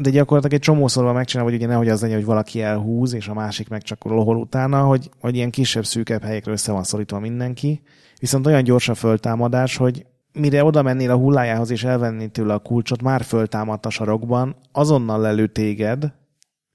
de 0.00 0.10
gyakorlatilag 0.10 0.56
egy 0.56 0.64
csomószor 0.64 1.04
van 1.04 1.14
megcsinálva, 1.14 1.50
hogy 1.50 1.58
ugye 1.58 1.68
nehogy 1.68 1.88
az 1.88 2.00
legyen, 2.00 2.16
hogy 2.16 2.24
valaki 2.24 2.62
elhúz, 2.62 3.12
és 3.14 3.28
a 3.28 3.34
másik 3.34 3.68
meg 3.68 3.82
csak 3.82 4.04
lohol 4.04 4.36
utána, 4.36 4.82
hogy, 4.82 5.10
hogy 5.20 5.34
ilyen 5.34 5.50
kisebb, 5.50 5.84
szűkebb 5.84 6.22
helyekről 6.22 6.54
össze 6.54 6.72
van 6.72 6.82
szorítva 6.82 7.18
mindenki. 7.18 7.82
Viszont 8.18 8.46
olyan 8.46 8.64
gyors 8.64 8.88
a 8.88 8.94
föltámadás, 8.94 9.76
hogy 9.76 10.06
mire 10.32 10.64
oda 10.64 10.82
mennél 10.82 11.10
a 11.10 11.16
hullájához 11.16 11.70
és 11.70 11.84
elvenni 11.84 12.28
tőle 12.28 12.54
a 12.54 12.58
kulcsot, 12.58 13.02
már 13.02 13.22
föltámadt 13.22 13.86
a 13.86 13.90
sarokban, 13.90 14.56
azonnal 14.72 15.20
lelő 15.20 15.46
téged, 15.46 16.12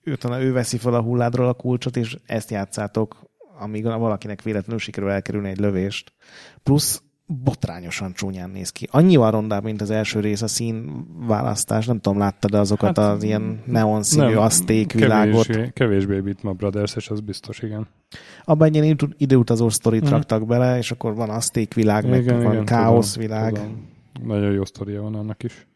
utána 0.06 0.42
ő 0.42 0.54
veszi 0.54 0.78
fel 0.78 0.94
a 0.94 1.02
hulládról 1.02 1.48
a 1.48 1.54
kulcsot, 1.54 1.98
és 1.98 2.18
ezt 2.26 2.52
játszátok, 2.52 3.16
amíg 3.60 3.84
valakinek 3.84 4.42
véletlenül 4.42 4.80
sikerül 4.80 5.10
elkerülni 5.10 5.50
egy 5.50 5.60
lövést. 5.60 6.14
Plusz 6.64 7.02
botrányosan 7.28 8.14
csúnyán 8.14 8.50
néz 8.50 8.70
ki. 8.70 8.88
Annyival 8.92 9.32
rondább, 9.32 9.64
mint 9.64 9.82
az 9.82 9.90
első 9.90 10.20
rész 10.20 10.42
a 10.42 10.48
színválasztás. 10.48 11.86
Nem 11.86 12.00
tudom, 12.00 12.18
láttad 12.18 12.54
-e 12.54 12.60
azokat 12.60 12.98
hát, 12.98 13.16
az 13.16 13.24
ilyen 13.24 13.62
neon 13.66 14.04
színű 14.04 14.34
aszték 14.36 14.94
világot? 14.94 15.46
Kevésbé, 15.46 15.72
kevésbé 15.74 16.34
Brothers, 16.42 16.96
és 16.96 17.10
az 17.10 17.20
biztos, 17.20 17.60
igen. 17.60 17.88
Abban 18.44 18.68
egy 18.68 18.76
ilyen 18.76 18.98
időutazó 19.18 19.70
sztorit 19.70 20.08
mm. 20.08 20.10
raktak 20.10 20.46
bele, 20.46 20.78
és 20.78 20.92
akkor 20.92 21.16
van 21.16 21.30
aszték 21.30 21.74
világ, 21.74 22.10
meg 22.10 22.22
igen, 22.22 22.44
van 22.44 22.52
igen, 22.52 22.66
káosz 22.66 23.14
tudom, 23.14 23.28
világ. 23.28 23.54
Tudom. 23.54 23.94
Nagyon 24.24 24.52
jó 24.52 24.66
sztoria 24.66 25.02
van 25.02 25.16
annak 25.16 25.44
is. 25.44 25.68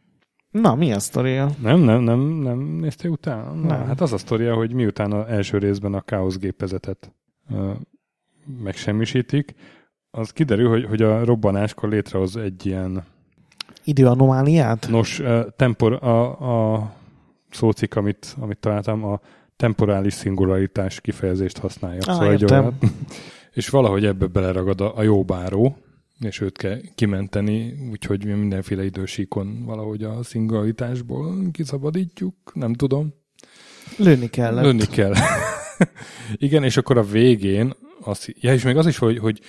Na, 0.52 0.76
mi 0.76 0.92
a 0.94 1.00
sztoria? 1.00 1.50
Nem, 1.62 1.80
nem, 1.80 2.02
nem, 2.02 2.20
nem 2.20 2.60
néztél 2.60 3.12
utána? 3.12 3.54
Na, 3.54 3.68
nem. 3.68 3.86
hát 3.86 4.02
az 4.02 4.14
a 4.14 4.18
sztoria, 4.18 4.56
hogy 4.56 4.74
miután 4.74 5.12
az 5.12 5.28
első 5.28 5.58
részben 5.58 5.94
a 5.94 6.02
káosz 6.02 6.38
gépezetet 6.38 7.12
uh, 7.50 7.70
megsemmisítik, 8.64 9.56
az 10.12 10.30
kiderül, 10.30 10.70
hogy, 10.70 10.86
hogy 10.86 11.02
a 11.02 11.26
robbanáskor 11.26 11.90
létrehoz 11.90 12.38
egy 12.38 12.66
ilyen 12.66 13.04
időanomáliát? 13.84 14.88
Nos, 14.90 15.22
tempor, 15.56 15.94
a, 15.94 16.74
a 16.74 16.94
szócik, 17.50 17.96
amit, 17.96 18.36
amit 18.40 18.58
találtam, 18.58 19.04
a 19.04 19.20
temporális 19.56 20.14
szingularitás 20.14 21.02
kifejezést 21.02 21.58
használja. 21.58 22.02
Ah, 22.06 22.14
szóval 22.14 22.32
értem. 22.32 22.78
és 23.60 23.70
valahogy 23.70 24.06
ebbe 24.06 24.26
beleragad 24.26 24.82
a, 24.82 24.98
a 24.98 25.02
jó 25.02 25.24
báró, 25.24 25.78
és 26.20 26.42
őt 26.42 26.58
kell 26.58 26.80
kimenteni, 26.96 27.74
úgyhogy 27.92 28.26
mi 28.26 28.32
mindenféle 28.34 28.86
idősíkon 28.86 29.66
valahogy 29.66 30.04
a 30.04 30.24
szingularitásból 30.24 31.52
kiszabadítjuk, 31.52 32.36
nem 32.54 32.74
tudom. 32.74 33.14
Lőni 33.98 34.28
kellett. 34.28 34.64
Lőni 34.64 34.86
kell. 34.86 35.14
Igen, 36.36 36.64
és 36.64 36.78
akkor 36.78 36.98
a 36.98 37.04
végén, 37.04 37.74
az, 38.02 38.34
ja, 38.40 38.54
és 38.54 38.64
még 38.64 38.78
az 38.78 38.88
is, 38.88 38.98
hogy, 38.98 39.18
hogy 39.18 39.40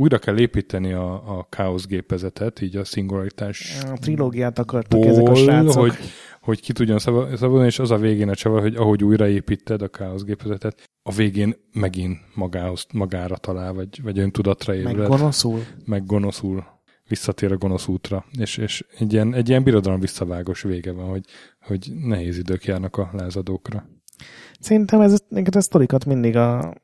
újra 0.00 0.18
kell 0.18 0.38
építeni 0.38 0.92
a, 0.92 1.38
a 1.38 1.46
káosz 1.48 1.86
gépezetet, 1.86 2.60
így 2.60 2.76
a 2.76 2.84
szingularitás 2.84 3.78
A 3.82 3.98
trilógiát 4.00 4.58
akartak 4.58 5.04
ezek 5.04 5.28
a 5.28 5.34
srácok. 5.34 5.80
hogy, 5.80 5.94
hogy 6.40 6.60
ki 6.60 6.72
tudjon 6.72 6.98
szabadulni, 6.98 7.66
és 7.66 7.78
az 7.78 7.90
a 7.90 7.96
végén 7.96 8.28
a 8.28 8.34
csavar, 8.34 8.60
hogy 8.60 8.76
ahogy 8.76 9.04
újraépíted 9.04 9.82
a 9.82 9.88
káosz 9.88 10.22
gépezetet, 10.22 10.88
a 11.02 11.12
végén 11.12 11.56
megint 11.72 12.18
magához, 12.34 12.86
magára 12.92 13.36
talál, 13.36 13.72
vagy, 13.72 14.02
vagy 14.02 14.18
öntudatra 14.18 14.72
Meg 14.72 14.92
ébred, 14.92 15.08
gonoszul. 15.08 15.60
meg 15.84 16.06
gonoszul 16.06 16.64
visszatér 17.08 17.52
a 17.52 17.56
gonosz 17.56 17.86
útra, 17.86 18.24
és, 18.38 18.56
és 18.56 18.84
egy, 18.98 19.12
ilyen, 19.12 19.34
egy 19.34 19.48
ilyen 19.48 19.62
birodalom 19.62 20.00
visszavágos 20.00 20.62
vége 20.62 20.92
van, 20.92 21.08
hogy, 21.08 21.24
hogy 21.60 21.92
nehéz 22.04 22.38
idők 22.38 22.64
járnak 22.64 22.96
a 22.96 23.10
lázadókra. 23.12 23.88
Szerintem 24.60 25.00
ez, 25.00 25.22
ezeket 25.30 25.54
a 25.54 25.60
sztorikat 25.60 26.04
mindig 26.04 26.36
a, 26.36 26.74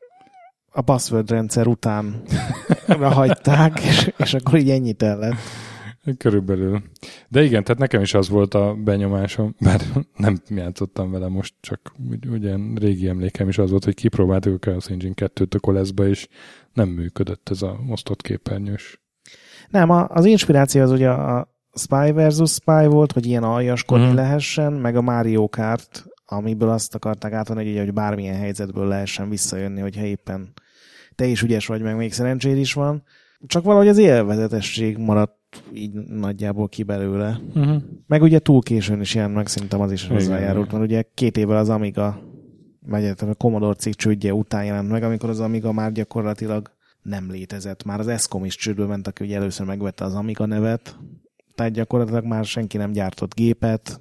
a 0.74 0.80
password 0.82 1.30
rendszer 1.30 1.66
után 1.66 2.22
hagyták, 3.00 3.80
és, 3.80 4.12
és 4.16 4.34
akkor 4.34 4.58
így 4.58 4.70
ennyit 4.70 5.02
el 5.02 5.18
lett. 5.18 5.34
Körülbelül. 6.18 6.82
De 7.28 7.42
igen, 7.42 7.64
tehát 7.64 7.80
nekem 7.80 8.00
is 8.02 8.14
az 8.14 8.28
volt 8.28 8.54
a 8.54 8.74
benyomásom, 8.84 9.54
bár 9.60 9.80
nem 10.16 10.40
játszottam 10.48 11.10
vele 11.10 11.28
most, 11.28 11.54
csak 11.60 11.92
ugy- 12.10 12.26
ugyan 12.26 12.74
régi 12.80 13.08
emlékem 13.08 13.48
is 13.48 13.58
az 13.58 13.70
volt, 13.70 13.84
hogy 13.84 13.94
kipróbáltuk 13.94 14.54
a 14.54 14.58
Chaos 14.58 14.86
Engine 14.88 15.14
2-t 15.16 15.54
a 15.54 15.58
koleszba, 15.58 16.06
és 16.08 16.28
nem 16.72 16.88
működött 16.88 17.48
ez 17.48 17.62
a 17.62 17.78
osztott 17.88 18.22
képernyős. 18.22 19.02
Nem, 19.68 19.90
a, 19.90 20.06
az 20.08 20.24
inspiráció 20.24 20.82
az 20.82 20.90
ugye 20.90 21.10
a 21.10 21.48
Spy 21.76 22.12
versus 22.12 22.50
Spy 22.52 22.86
volt, 22.86 23.12
hogy 23.12 23.26
ilyen 23.26 23.42
aljaskodni 23.42 24.06
Mhm. 24.06 24.14
lehessen, 24.14 24.72
meg 24.72 24.96
a 24.96 25.00
Mario 25.02 25.48
Kart, 25.48 26.04
amiből 26.26 26.68
azt 26.68 26.94
akarták 26.94 27.32
átvenni, 27.32 27.62
hogy, 27.62 27.70
ugye, 27.70 27.80
hogy 27.84 27.92
bármilyen 27.92 28.36
helyzetből 28.36 28.86
lehessen 28.86 29.28
visszajönni, 29.28 29.80
hogyha 29.80 30.04
éppen 30.04 30.52
te 31.14 31.26
is 31.26 31.42
ügyes 31.42 31.66
vagy, 31.66 31.82
meg 31.82 31.96
még 31.96 32.12
szerencséd 32.12 32.56
is 32.56 32.72
van. 32.72 33.02
Csak 33.46 33.64
valahogy 33.64 33.88
az 33.88 33.98
élvezetesség 33.98 34.98
maradt 34.98 35.62
így 35.72 35.92
nagyjából 35.92 36.68
ki 36.68 36.82
belőle. 36.82 37.40
Uh-huh. 37.54 37.82
Meg 38.06 38.22
ugye 38.22 38.38
túl 38.38 38.62
későn 38.62 39.00
is 39.00 39.14
jelent 39.14 39.34
meg, 39.34 39.46
szerintem 39.46 39.80
az 39.80 39.92
is 39.92 40.06
hozzájárult, 40.06 40.72
mert 40.72 40.84
ugye 40.84 41.02
két 41.14 41.36
évvel 41.36 41.56
az 41.56 41.68
Amiga, 41.68 42.20
vagy 42.86 43.04
hát 43.04 43.22
a 43.22 43.34
Commodore 43.34 43.74
cikk 43.74 43.92
csődje 43.92 44.34
után 44.34 44.64
jelent 44.64 44.90
meg, 44.90 45.02
amikor 45.02 45.28
az 45.28 45.40
Amiga 45.40 45.72
már 45.72 45.92
gyakorlatilag 45.92 46.70
nem 47.02 47.30
létezett. 47.30 47.84
Már 47.84 48.00
az 48.00 48.08
Escom 48.08 48.44
is 48.44 48.56
csődbe 48.56 48.86
ment, 48.86 49.06
aki 49.06 49.24
ugye 49.24 49.36
először 49.36 49.66
megvette 49.66 50.04
az 50.04 50.14
Amiga 50.14 50.46
nevet, 50.46 50.96
tehát 51.54 51.72
gyakorlatilag 51.72 52.24
már 52.24 52.44
senki 52.44 52.76
nem 52.76 52.92
gyártott 52.92 53.34
gépet, 53.34 54.00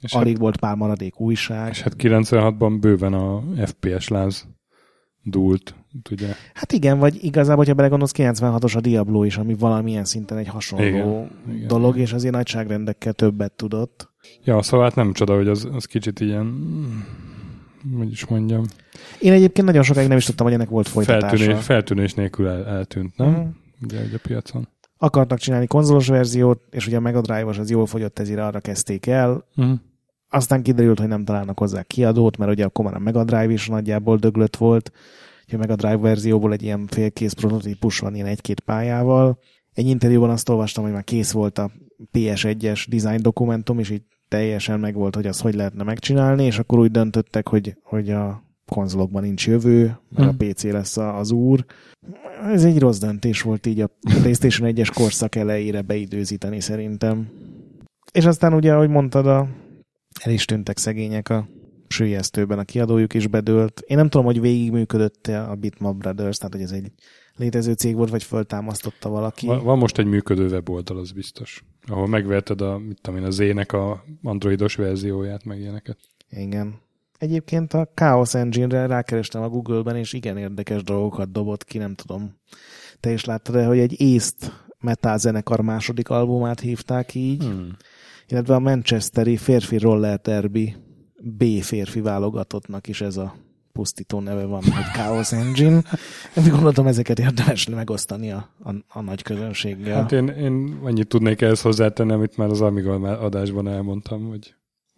És, 0.00 0.12
hát, 0.12 0.22
alig 0.22 0.38
volt 0.38 0.56
pár 0.56 0.76
maradék 0.76 1.20
újság. 1.20 1.70
és 1.70 1.82
hát 1.82 1.94
96-ban 1.98 2.76
bőven 2.80 3.12
a 3.12 3.42
FPS 3.66 4.08
láz 4.08 4.48
dúlt, 5.22 5.74
ugye? 6.10 6.34
Hát 6.54 6.72
igen, 6.72 6.98
vagy 6.98 7.24
igazából, 7.24 7.56
hogyha 7.56 7.74
belegondolsz, 7.74 8.12
96-os 8.16 8.76
a 8.76 8.80
Diablo 8.80 9.24
is, 9.24 9.36
ami 9.36 9.54
valamilyen 9.54 10.04
szinten 10.04 10.38
egy 10.38 10.48
hasonló 10.48 10.86
Igen, 10.86 11.30
igen. 11.52 11.66
dolog, 11.66 11.96
és 11.98 12.12
azért 12.12 12.34
nagyságrendekkel 12.34 13.12
többet 13.12 13.52
tudott. 13.52 14.08
Ja, 14.44 14.62
szóval 14.62 14.86
hát 14.86 14.94
nem 14.94 15.12
csoda, 15.12 15.34
hogy 15.34 15.48
az, 15.48 15.68
az 15.72 15.84
kicsit 15.84 16.20
ilyen, 16.20 16.54
hogy 17.96 18.10
is 18.10 18.26
mondjam, 18.26 18.64
Én 19.20 19.32
egyébként 19.32 19.66
nagyon 19.66 19.82
sokáig 19.82 20.08
nem 20.08 20.16
is 20.16 20.24
tudtam, 20.24 20.46
hogy 20.46 20.54
ennek 20.54 20.68
volt 20.68 20.88
folytatása. 20.88 21.36
feltűnés, 21.36 21.64
feltűnés 21.64 22.14
nélkül 22.14 22.48
el, 22.48 22.66
eltűnt, 22.66 23.16
nem? 23.16 23.28
Mhm. 23.30 23.40
Ugye, 23.82 24.00
ugye 24.02 24.16
a 24.16 24.20
piacon. 24.22 24.68
akartak 24.96 25.38
csinálni 25.38 25.66
konzolos 25.66 26.08
verziót, 26.08 26.60
és 26.70 26.86
ugye 26.86 26.96
a 26.96 27.00
Mega 27.00 27.20
Drive-os 27.20 27.58
az 27.58 27.70
jól 27.70 27.86
fogyott, 27.86 28.18
ezért 28.18 28.38
arra 28.40 28.60
kezdték 28.60 29.06
el. 29.06 29.44
Uh-huh. 29.56 29.78
Aztán 30.30 30.62
kiderült, 30.62 30.98
hogy 30.98 31.08
nem 31.08 31.24
találnak 31.24 31.58
hozzá 31.58 31.82
kiadót, 31.82 32.36
mert 32.36 32.50
ugye 32.50 32.64
akkor 32.64 32.84
már 32.84 32.94
a 32.94 32.98
Mega 32.98 33.24
Drive 33.24 33.52
is 33.52 33.68
nagyjából 33.68 34.16
döglött 34.16 34.56
volt. 34.56 34.92
Ugye 35.48 35.56
a 35.56 35.60
Mega 35.60 35.76
Drive 35.76 35.96
verzióból 35.96 36.52
egy 36.52 36.62
ilyen 36.62 36.86
félkész 36.86 37.32
prototípus 37.32 37.98
van, 37.98 38.14
ilyen 38.14 38.26
egy-két 38.26 38.60
pályával. 38.60 39.38
Egy 39.74 39.86
interjúban 39.86 40.30
azt 40.30 40.48
olvastam, 40.48 40.84
hogy 40.84 40.92
már 40.92 41.04
kész 41.04 41.30
volt 41.30 41.58
a 41.58 41.70
PS1-es 42.12 42.86
design 42.88 43.22
dokumentum, 43.22 43.78
és 43.78 43.90
így 43.90 44.02
teljesen 44.28 44.80
meg 44.80 44.94
volt, 44.94 45.14
hogy 45.14 45.26
azt 45.26 45.40
hogy 45.40 45.54
lehetne 45.54 45.82
megcsinálni, 45.82 46.44
és 46.44 46.58
akkor 46.58 46.78
úgy 46.78 46.90
döntöttek, 46.90 47.48
hogy, 47.48 47.76
hogy 47.82 48.10
a 48.10 48.42
konzolokban 48.66 49.22
nincs 49.22 49.46
jövő, 49.46 49.98
mert 50.10 50.30
Hm. 50.30 50.36
a 50.40 50.44
PC 50.52 50.62
lesz 50.64 50.96
a- 50.96 51.18
az 51.18 51.30
úr. 51.30 51.64
Ez 52.44 52.64
egy 52.64 52.78
rossz 52.78 52.98
döntés 52.98 53.42
volt 53.42 53.66
így 53.66 53.80
a 53.80 53.90
PlayStation 54.20 54.72
1-es 54.74 54.90
korszak 54.94 55.34
elejére 55.36 55.82
beidőzíteni 55.82 56.60
szerintem. 56.60 57.28
És 58.12 58.24
aztán 58.24 58.54
ugye, 58.54 58.74
ahogy 58.74 58.88
mondtad, 58.88 59.26
a, 59.26 59.48
el 60.22 60.32
is 60.32 60.44
tűntek 60.44 60.78
szegények 60.78 61.28
a 61.28 61.48
sülyeztőben, 61.88 62.58
a 62.58 62.64
kiadójuk 62.64 63.14
is 63.14 63.26
bedőlt. 63.26 63.80
Én 63.86 63.96
nem 63.96 64.08
tudom, 64.08 64.26
hogy 64.26 64.40
végigműködött 64.40 65.26
a 65.26 65.54
Bitmap 65.60 65.96
Brothers, 65.96 66.36
tehát 66.36 66.52
hogy 66.52 66.62
ez 66.62 66.70
egy 66.70 66.92
létező 67.36 67.72
cég 67.72 67.94
volt, 67.94 68.10
vagy 68.10 68.22
föltámasztotta 68.22 69.08
valaki. 69.08 69.46
Va- 69.46 69.62
Van 69.62 69.78
most 69.78 69.98
egy 69.98 70.06
működő 70.06 70.48
weboldal, 70.48 70.98
az 70.98 71.12
biztos. 71.12 71.64
Ahol 71.86 72.06
megverted 72.06 72.60
a, 72.60 72.78
mit 72.78 72.98
tudom 73.00 73.20
én, 73.20 73.26
a 73.26 73.30
Z-nek 73.30 73.72
a 73.72 74.04
androidos 74.22 74.74
verzióját, 74.74 75.44
meg 75.44 75.58
ilyeneket. 75.60 75.98
Igen. 76.30 76.74
Egyébként 77.18 77.72
a 77.74 77.88
Chaos 77.94 78.34
Engine-re 78.34 78.86
rákerestem 78.86 79.42
a 79.42 79.48
Google-ben, 79.48 79.96
és 79.96 80.12
igen 80.12 80.36
érdekes 80.36 80.82
dolgokat 80.82 81.32
dobott 81.32 81.64
ki, 81.64 81.78
nem 81.78 81.94
tudom. 81.94 82.36
Te 83.00 83.12
is 83.12 83.24
láttad-e, 83.24 83.64
hogy 83.66 83.78
egy 83.78 84.00
észt 84.00 84.52
metal 84.80 85.18
zenekar 85.18 85.60
második 85.60 86.08
albumát 86.08 86.60
hívták 86.60 87.14
így, 87.14 87.42
Hmm. 87.44 87.76
illetve 88.28 88.54
a 88.54 88.58
Manchesteri 88.58 89.36
férfi 89.36 89.78
roller 89.78 90.20
derby 90.20 90.76
B 91.22 91.44
férfi 91.60 92.00
válogatottnak 92.00 92.88
is 92.88 93.00
ez 93.00 93.16
a 93.16 93.34
pusztító 93.72 94.20
neve 94.20 94.44
van, 94.44 94.62
hogy 94.62 94.84
Chaos 94.94 95.32
Engine. 95.32 95.82
Én 96.36 96.48
gondoltam, 96.50 96.86
ezeket 96.86 97.18
érdemes 97.18 97.68
megosztani 97.68 98.30
a, 98.30 98.50
a, 98.62 98.74
a 98.88 99.00
nagy 99.00 99.22
közönséggel. 99.22 99.96
Hát 99.96 100.12
én, 100.12 100.28
én 100.28 100.78
annyit 100.82 101.08
tudnék 101.08 101.40
ehhez 101.40 101.60
hozzátenni, 101.60 102.12
amit 102.12 102.36
már 102.36 102.48
az 102.48 102.60
Amiga 102.60 103.18
adásban 103.18 103.68
elmondtam, 103.68 104.28
hogy, 104.28 104.54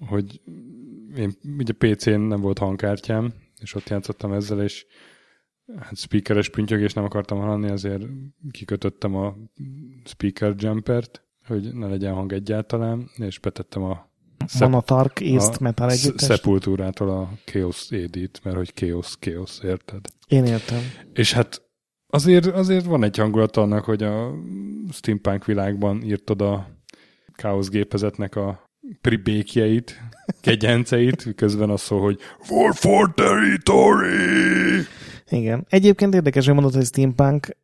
hogy 0.09 0.41
én 1.17 1.33
ugye 1.59 1.73
PC-n 1.73 2.21
nem 2.21 2.41
volt 2.41 2.59
hangkártyám, 2.59 3.33
és 3.61 3.75
ott 3.75 3.89
játszottam 3.89 4.33
ezzel, 4.33 4.63
és 4.63 4.87
hát 5.79 5.97
speakeres 5.97 6.49
püntyögés 6.49 6.93
nem 6.93 7.05
akartam 7.05 7.39
hallani, 7.39 7.71
azért 7.71 8.03
kikötöttem 8.51 9.15
a 9.15 9.37
speaker 10.05 10.55
jumpert, 10.57 11.25
hogy 11.47 11.75
ne 11.75 11.87
legyen 11.87 12.15
hang 12.15 12.33
egyáltalán, 12.33 13.11
és 13.17 13.39
betettem 13.39 13.83
a 13.83 14.10
szep- 14.47 14.61
Monotark 14.69 15.21
észt 15.21 15.55
a 15.55 15.63
metal 15.63 15.91
együttes. 15.91 16.29
Sepultúrától 16.29 17.09
a 17.11 17.31
Chaos 17.45 17.91
AD-t, 17.91 18.41
mert 18.45 18.57
hogy 18.57 18.73
Chaos, 18.75 19.17
Chaos, 19.21 19.59
érted? 19.63 20.01
Én 20.29 20.45
értem. 20.45 20.81
És 21.13 21.33
hát 21.33 21.63
azért, 22.07 22.47
azért 22.47 22.85
van 22.85 23.05
egy 23.05 23.17
hangulat 23.17 23.57
annak, 23.57 23.85
hogy 23.85 24.03
a 24.03 24.33
steampunk 24.93 25.45
világban 25.45 26.03
írtad 26.03 26.43
a 26.43 26.69
káosz 27.35 27.69
gépezetnek 27.69 28.37
a 28.37 28.65
pribékjeit, 29.01 30.01
kegyenceit, 30.41 31.35
közben 31.35 31.71
az 31.71 31.81
szól, 31.81 32.01
hogy 32.01 32.19
War 32.49 32.75
for 32.75 33.15
Territory! 33.15 34.85
Igen. 35.29 35.67
Egyébként 35.69 36.15
érdekes, 36.15 36.45
hogy 36.45 36.55
mondod, 36.55 36.75
hogy 36.75 36.85
steampunk. 36.85 37.57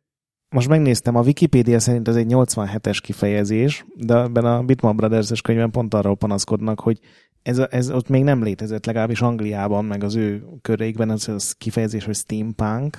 Most 0.49 0.67
megnéztem, 0.67 1.15
a 1.15 1.21
Wikipédia 1.21 1.79
szerint 1.79 2.07
ez 2.07 2.15
egy 2.15 2.27
87-es 2.29 2.99
kifejezés, 3.01 3.85
de 3.95 4.17
ebben 4.17 4.45
a 4.45 4.63
Bitmap 4.63 4.95
Brothers-es 4.95 5.41
könyvben 5.41 5.71
pont 5.71 5.93
arról 5.93 6.15
panaszkodnak, 6.15 6.79
hogy 6.79 6.99
ez, 7.41 7.57
ez 7.57 7.91
ott 7.91 8.07
még 8.07 8.23
nem 8.23 8.43
létezett, 8.43 8.85
legalábbis 8.85 9.21
Angliában, 9.21 9.85
meg 9.85 10.03
az 10.03 10.15
ő 10.15 10.43
köreikben 10.61 11.11
ez 11.11 11.27
az 11.27 11.51
kifejezés, 11.51 12.05
hogy 12.05 12.15
steampunk, 12.15 12.97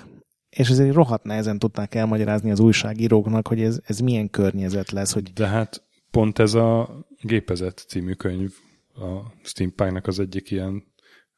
és 0.50 0.68
ezért 0.68 0.94
rohadt 0.94 1.24
nehezen 1.24 1.58
tudták 1.58 1.94
elmagyarázni 1.94 2.50
az 2.50 2.60
újságíróknak, 2.60 3.48
hogy 3.48 3.60
ez, 3.60 3.80
ez 3.84 3.98
milyen 3.98 4.30
környezet 4.30 4.90
lesz, 4.90 5.12
hogy 5.12 5.32
De 5.32 5.46
hát 5.46 5.82
pont 6.10 6.38
ez 6.38 6.54
a 6.54 6.98
Gépezet 7.20 7.84
című 7.88 8.12
könyv 8.12 8.52
a 8.94 9.32
steampunknak 9.42 10.06
az 10.06 10.18
egyik 10.18 10.50
ilyen 10.50 10.84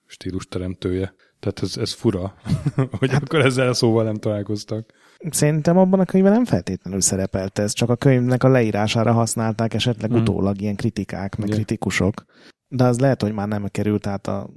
stílusteremtője. 0.07 1.15
Tehát 1.41 1.63
ez, 1.63 1.77
ez 1.77 1.93
fura, 1.93 2.35
hogy 2.99 3.11
hát, 3.11 3.23
akkor 3.23 3.41
ezzel 3.41 3.69
a 3.69 3.75
szóval 3.75 4.05
nem 4.05 4.15
találkoztak. 4.15 4.93
Szerintem 5.31 5.79
abban 5.79 6.01
a 6.01 6.05
könyvben 6.05 6.33
nem 6.33 6.45
feltétlenül 6.45 7.01
szerepelt 7.01 7.59
ez, 7.59 7.73
csak 7.73 7.89
a 7.89 7.97
könyvnek 7.97 8.45
a 8.45 8.49
leírására 8.49 9.13
használták 9.13 9.75
esetleg 9.75 10.11
Hmm. 10.11 10.21
utólag 10.21 10.61
ilyen 10.61 10.77
kritikák, 10.77 11.37
meg 11.37 11.47
Ugye. 11.47 11.57
kritikusok. 11.57 12.25
De 12.69 12.85
az 12.85 12.99
lehet, 13.01 13.23
hogy 13.23 13.33
már 13.33 13.49
nem 13.49 13.67
került 13.71 14.07
át 14.07 14.27
a 14.27 14.51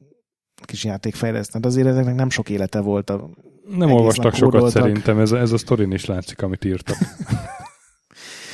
kis 0.65 0.83
játékfejlesztő. 0.83 1.59
De 1.59 1.67
azért 1.67 1.87
ezeknek 1.87 2.15
nem 2.15 2.29
sok 2.29 2.49
élete 2.49 2.79
volt. 2.79 3.09
A... 3.09 3.29
Nem 3.69 3.81
Egész 3.87 3.99
olvastak 3.99 4.33
sokat 4.33 4.51
kódoltak. 4.53 4.81
szerintem, 4.81 5.19
ez 5.19 5.31
ez 5.31 5.51
a 5.51 5.57
sztorin 5.57 5.91
is 5.91 6.05
látszik, 6.05 6.41
amit 6.41 6.65
írtak. 6.65 6.97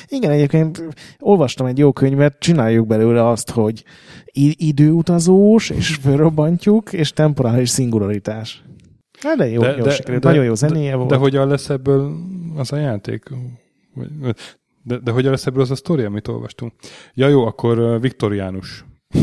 Igen, 0.09 0.31
egyébként 0.31 0.83
olvastam 1.19 1.65
egy 1.65 1.77
jó 1.77 1.91
könyvet, 1.91 2.39
csináljuk 2.39 2.87
belőle 2.87 3.27
azt, 3.27 3.49
hogy 3.49 3.83
időutazós, 4.57 5.69
és 5.69 5.95
fölrobbantjuk, 5.95 6.93
és 6.93 7.11
temporális 7.11 7.69
szingularitás. 7.69 8.63
Hát 9.19 9.37
de 9.37 9.49
jó, 9.49 9.61
de, 9.61 9.77
jó 9.77 9.83
de, 9.83 9.91
sikerült, 9.91 10.21
de, 10.21 10.29
nagyon 10.29 10.43
jó 10.43 10.53
zenéje 10.53 10.89
de, 10.89 10.95
volt. 10.95 11.09
De 11.09 11.15
hogyan 11.15 11.47
lesz 11.47 11.69
ebből 11.69 12.15
az 12.55 12.71
a 12.71 12.77
játék? 12.77 13.23
De, 14.83 14.97
de 14.97 15.11
hogyan 15.11 15.31
lesz 15.31 15.45
ebből 15.45 15.61
az 15.61 15.71
a 15.71 15.75
sztori, 15.75 16.03
amit 16.03 16.27
olvastunk? 16.27 16.73
Ja 17.13 17.27
jó, 17.27 17.45
akkor 17.45 18.01
Viktoriánus. 18.01 18.85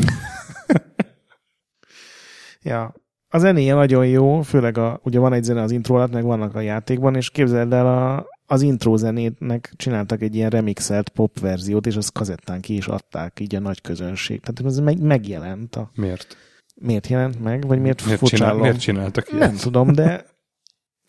ja, 2.62 2.94
a 3.28 3.38
zenéje 3.38 3.74
nagyon 3.74 4.06
jó, 4.06 4.40
főleg 4.40 4.78
a, 4.78 5.00
ugye 5.02 5.18
van 5.18 5.32
egy 5.32 5.44
zene 5.44 5.62
az 5.62 5.70
intro 5.70 5.94
alatt, 5.94 6.12
meg 6.12 6.24
vannak 6.24 6.54
a 6.54 6.60
játékban, 6.60 7.14
és 7.14 7.30
képzeld 7.30 7.72
el, 7.72 7.86
a, 7.86 8.26
az 8.46 8.62
intro 8.62 8.96
zenétnek 8.96 9.72
csináltak 9.76 10.22
egy 10.22 10.34
ilyen 10.34 10.50
remixelt 10.50 11.08
pop 11.08 11.38
verziót, 11.38 11.86
és 11.86 11.96
azt 11.96 12.12
kazettán 12.12 12.60
ki 12.60 12.76
is 12.76 12.86
adták 12.86 13.40
így 13.40 13.54
a 13.54 13.60
nagy 13.60 13.80
közönség. 13.80 14.40
Tehát 14.40 14.72
ez 14.72 14.78
meg, 14.78 15.00
megjelent. 15.00 15.76
A, 15.76 15.90
miért? 15.94 16.36
Miért 16.74 17.06
jelent 17.06 17.42
meg, 17.42 17.66
vagy 17.66 17.80
miért, 17.80 18.04
miért, 18.04 18.24
csinál, 18.24 18.54
miért 18.54 18.80
csináltak 18.80 19.32
ilyet? 19.32 19.46
Nem 19.46 19.56
tudom, 19.56 19.92
de 19.92 20.24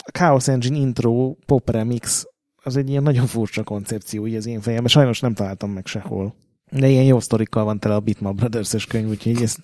a 0.04 0.12
Chaos 0.12 0.48
Engine 0.48 0.78
intro 0.78 1.36
pop 1.46 1.70
remix 1.70 2.28
az 2.64 2.76
egy 2.76 2.90
ilyen 2.90 3.04
nagyon 3.04 3.26
furcsa 3.26 3.64
koncepció 3.64 4.28
így 4.28 4.36
az 4.36 4.46
én 4.46 4.62
fejemben. 4.62 4.90
Sajnos 4.90 5.20
nem 5.20 5.34
találtam 5.34 5.72
meg 5.72 5.86
sehol. 5.86 6.36
De 6.72 6.88
ilyen 6.88 7.04
jó 7.04 7.20
sztorikkal 7.20 7.64
van 7.64 7.80
tele 7.80 7.96
a 7.96 8.00
Bitmap 8.00 8.36
Brothers-es 8.36 8.86
könyv, 8.86 9.10
úgyhogy 9.10 9.42
ezt 9.42 9.60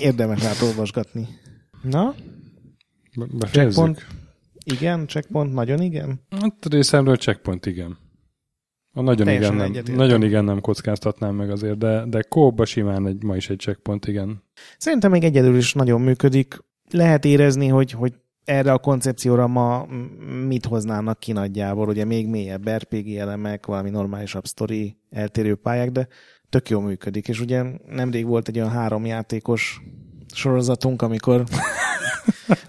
érdemes 0.00 0.44
átolvasgatni. 0.44 1.28
Na? 1.82 2.14
Checkpoint? 3.50 4.06
Igen, 4.72 5.06
checkpoint, 5.06 5.52
nagyon 5.52 5.80
igen? 5.80 6.20
Hát 6.30 6.66
részemről 6.70 7.16
checkpoint 7.16 7.66
igen. 7.66 7.98
A 8.92 9.00
nagyon 9.00 9.28
igen, 9.28 9.54
nem, 9.54 9.72
nagyon 9.94 10.22
igen 10.22 10.44
nem 10.44 10.60
kockáztatnám 10.60 11.34
meg 11.34 11.50
azért, 11.50 11.78
de, 11.78 12.04
de 12.06 12.22
kóba 12.22 12.64
simán 12.64 13.06
egy, 13.06 13.22
ma 13.22 13.36
is 13.36 13.50
egy 13.50 13.58
checkpoint, 13.58 14.06
igen. 14.06 14.42
Szerintem 14.78 15.10
még 15.10 15.24
egyedül 15.24 15.56
is 15.56 15.72
nagyon 15.72 16.00
működik. 16.00 16.64
Lehet 16.90 17.24
érezni, 17.24 17.66
hogy, 17.66 17.90
hogy 17.90 18.12
erre 18.44 18.72
a 18.72 18.78
koncepcióra 18.78 19.46
ma 19.46 19.86
mit 20.46 20.66
hoznának 20.66 21.18
ki 21.18 21.32
nagyjából, 21.32 21.88
ugye 21.88 22.04
még 22.04 22.28
mélyebb 22.28 22.68
RPG 22.68 23.08
elemek, 23.08 23.66
valami 23.66 23.90
normálisabb 23.90 24.46
sztori, 24.46 24.96
eltérő 25.10 25.54
pályák, 25.54 25.90
de 25.90 26.08
tök 26.48 26.68
jó 26.68 26.80
működik. 26.80 27.28
És 27.28 27.40
ugye 27.40 27.64
nemrég 27.88 28.26
volt 28.26 28.48
egy 28.48 28.58
olyan 28.58 28.70
három 28.70 29.06
játékos 29.06 29.80
sorozatunk, 30.34 31.02
amikor 31.02 31.44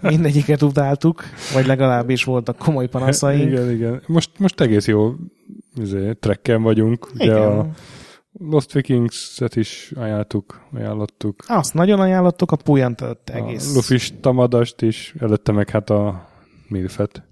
mindegyiket 0.02 0.62
utáltuk, 0.62 1.22
vagy 1.52 1.66
legalábbis 1.66 2.24
voltak 2.24 2.56
komoly 2.56 2.88
panaszaink. 2.88 3.50
Igen, 3.50 3.70
igen. 3.70 4.02
Most, 4.06 4.30
most 4.38 4.60
egész 4.60 4.86
jó 4.86 5.14
izé, 5.74 6.12
trekken 6.12 6.62
vagyunk. 6.62 7.10
Igen. 7.16 7.42
A 7.42 7.68
Lost 8.32 8.72
Vikings-et 8.72 9.56
is 9.56 9.92
ajánlottuk, 9.96 10.60
ajánlottuk. 10.72 11.44
Azt 11.46 11.74
nagyon 11.74 12.00
ajánlottuk, 12.00 12.52
a 12.52 12.56
Pujant 12.56 13.04
egész. 13.24 13.70
A 13.70 13.74
Lufis 13.74 14.12
Tamadast 14.20 14.82
is, 14.82 15.14
előtte 15.18 15.52
meg 15.52 15.70
hát 15.70 15.90
a 15.90 16.28
Milfet. 16.68 17.22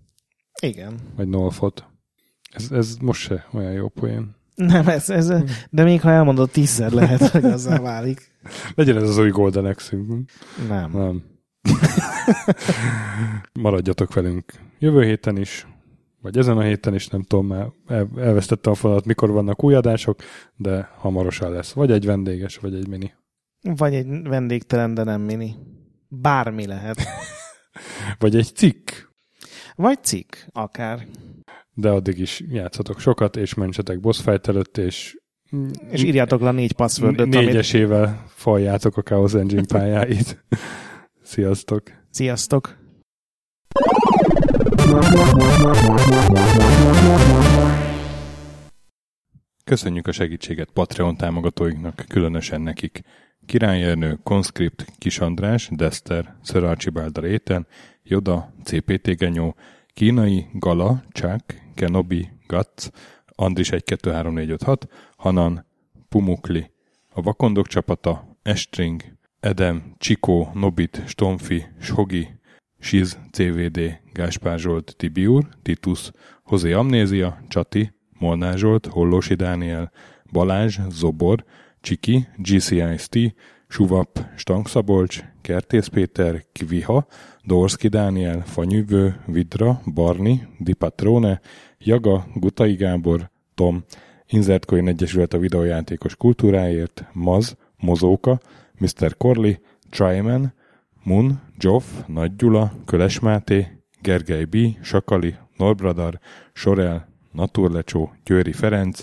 Igen. 0.62 0.94
Vagy 1.16 1.28
Nolfot. 1.28 1.84
Ez, 2.50 2.70
ez 2.70 2.96
most 3.00 3.20
se 3.20 3.46
olyan 3.52 3.72
jó 3.72 3.88
poén. 3.88 4.34
Nem, 4.54 4.88
ez, 4.88 5.10
ez, 5.10 5.32
de 5.70 5.82
még 5.82 6.00
ha 6.00 6.10
elmondod 6.10 6.50
tízszer 6.50 6.92
lehet, 6.92 7.28
hogy 7.28 7.44
azzal 7.44 7.80
válik. 7.80 8.30
Legyen 8.74 8.96
ez 8.96 9.08
az 9.08 9.18
új 9.18 9.30
Golden 9.30 9.64
axe 9.64 9.96
Nem. 10.68 10.90
Nem. 10.92 11.22
Maradjatok 13.62 14.14
velünk 14.14 14.52
jövő 14.78 15.04
héten 15.04 15.36
is, 15.36 15.66
vagy 16.22 16.38
ezen 16.38 16.56
a 16.56 16.62
héten 16.62 16.94
is, 16.94 17.08
nem 17.08 17.22
tudom, 17.22 17.46
már 17.46 17.66
el, 17.86 18.08
elvesztettem 18.16 18.72
a 18.72 18.74
fonalat, 18.74 19.04
mikor 19.04 19.30
vannak 19.30 19.64
új 19.64 19.74
adások, 19.74 20.20
de 20.56 20.90
hamarosan 20.96 21.52
lesz. 21.52 21.72
Vagy 21.72 21.90
egy 21.90 22.04
vendéges, 22.04 22.56
vagy 22.56 22.74
egy 22.74 22.88
mini. 22.88 23.12
Vagy 23.62 23.94
egy 23.94 24.22
vendégtelen, 24.22 24.94
de 24.94 25.02
nem 25.02 25.20
mini. 25.20 25.54
Bármi 26.08 26.66
lehet. 26.66 27.02
vagy 28.18 28.36
egy 28.36 28.50
cikk. 28.54 28.90
Vagy 29.74 29.98
cikk, 30.02 30.34
akár. 30.52 31.06
De 31.74 31.90
addig 31.90 32.18
is 32.18 32.42
játszatok 32.48 33.00
sokat, 33.00 33.36
és 33.36 33.54
mentsetek 33.54 34.00
boss 34.00 34.20
fight 34.20 34.48
előtt, 34.48 34.78
és 34.78 35.16
és 35.90 36.02
írjátok 36.02 36.40
le 36.40 36.50
négy 36.50 36.72
passwordot. 36.72 37.26
Négyesével 37.26 38.04
amit... 38.04 38.16
faljátok 38.26 38.96
a 38.96 39.02
Chaos 39.02 39.34
Engine 39.34 39.64
pályáit. 39.66 40.44
Sziasztok! 41.26 41.82
Sziasztok! 42.10 42.76
Köszönjük 49.64 50.06
a 50.06 50.12
segítséget 50.12 50.70
Patreon 50.70 51.16
támogatóinknak, 51.16 52.04
különösen 52.08 52.60
nekik. 52.60 53.00
Király 53.46 53.82
Ernő, 53.82 54.18
Conscript, 54.22 54.84
Kis 54.98 55.18
András, 55.18 55.68
Dester, 55.72 56.36
Sir 56.42 56.64
Archibald 56.64 57.18
Réten, 57.18 57.66
Joda, 58.02 58.52
CPT 58.64 59.16
Genyó, 59.16 59.54
Kínai, 59.94 60.46
Gala, 60.52 61.04
Chuck, 61.12 61.54
Kenobi, 61.74 62.28
Gatz, 62.46 62.90
Andris 63.26 63.70
1 63.70 63.84
2 63.84 64.10
3 64.10 64.34
4 64.34 64.50
5 64.50 64.62
6, 64.62 64.88
Hanan, 65.16 65.66
Pumukli, 66.08 66.70
a 67.08 67.22
Vakondok 67.22 67.66
csapata, 67.66 68.38
Estring, 68.42 69.15
Edem, 69.46 69.94
Csikó, 69.98 70.50
Nobit, 70.54 71.02
Stomfi, 71.06 71.64
Shogi, 71.80 72.28
Siz, 72.78 73.18
CVD, 73.32 74.00
Gáspár 74.12 74.58
Zsolt, 74.58 74.94
Tibiur, 74.96 75.48
Titus, 75.62 76.10
Hozé 76.42 76.72
Amnézia, 76.72 77.38
Csati, 77.48 77.92
Molnár 78.18 78.58
Zsolt, 78.58 78.86
Hollósi 78.86 79.34
Dániel, 79.34 79.92
Balázs, 80.32 80.78
Zobor, 80.90 81.44
Csiki, 81.80 82.26
GCIST, 82.36 83.34
Suvap, 83.68 84.26
Stangszabolcs, 84.36 85.24
Kertész 85.40 85.86
Péter, 85.86 86.44
Kviha, 86.52 87.06
Dorski 87.44 87.88
Dániel, 87.88 88.42
Fanyűvő, 88.46 89.20
Vidra, 89.26 89.80
Barni, 89.94 90.46
Dipatrone, 90.58 91.40
Jaga, 91.78 92.26
Gutai 92.34 92.74
Gábor, 92.74 93.30
Tom, 93.54 93.84
Inzertcoin 94.26 94.88
Egyesület 94.88 95.34
a 95.34 95.38
videójátékos 95.38 96.16
kultúráért, 96.16 97.04
Maz, 97.12 97.56
Mozóka, 97.76 98.40
Mr. 98.80 99.16
Corley, 99.18 99.60
Tryman, 99.90 100.52
Mun, 101.02 101.40
Joff, 101.58 101.84
Nagy 102.06 102.36
Gyula, 102.36 102.72
Köles 102.84 103.18
Máté, 103.18 103.80
Gergely 104.00 104.44
B., 104.44 104.56
Sakali, 104.82 105.34
Norbradar, 105.56 106.20
Sorel, 106.52 107.08
Naturlecsó, 107.32 108.12
Győri 108.24 108.52
Ferenc, 108.52 109.02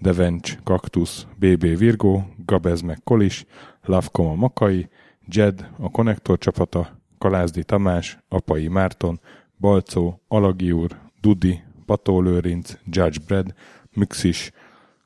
Devencs, 0.00 0.58
Kaktusz, 0.64 1.26
BB 1.38 1.78
Virgó, 1.78 2.24
Gabez 2.44 2.80
meg 2.80 3.00
Kolis, 3.04 3.44
Lavkoma 3.82 4.34
Makai, 4.34 4.88
Jed, 5.26 5.68
a 5.78 5.90
Konnektor 5.90 6.38
csapata, 6.38 7.00
Kalázdi 7.18 7.64
Tamás, 7.64 8.18
Apai 8.28 8.68
Márton, 8.68 9.20
Balcó, 9.58 10.20
Alagi 10.28 10.72
úr, 10.72 10.98
Dudi, 11.20 11.62
Pató 11.86 12.20
Lőrinc, 12.20 12.74
Judge 12.84 13.18
Brad, 13.26 13.54
Müxis, 13.92 14.50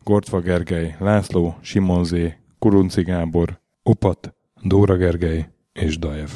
Gortva 0.04 0.40
Gergely, 0.40 0.96
László, 0.98 1.56
Simonzé, 1.60 2.36
Kurunci 2.58 3.02
Gábor, 3.02 3.60
Opat, 3.86 4.34
Dóra 4.62 4.96
Gergely 4.96 5.46
és 5.72 5.98
Daev. 5.98 6.30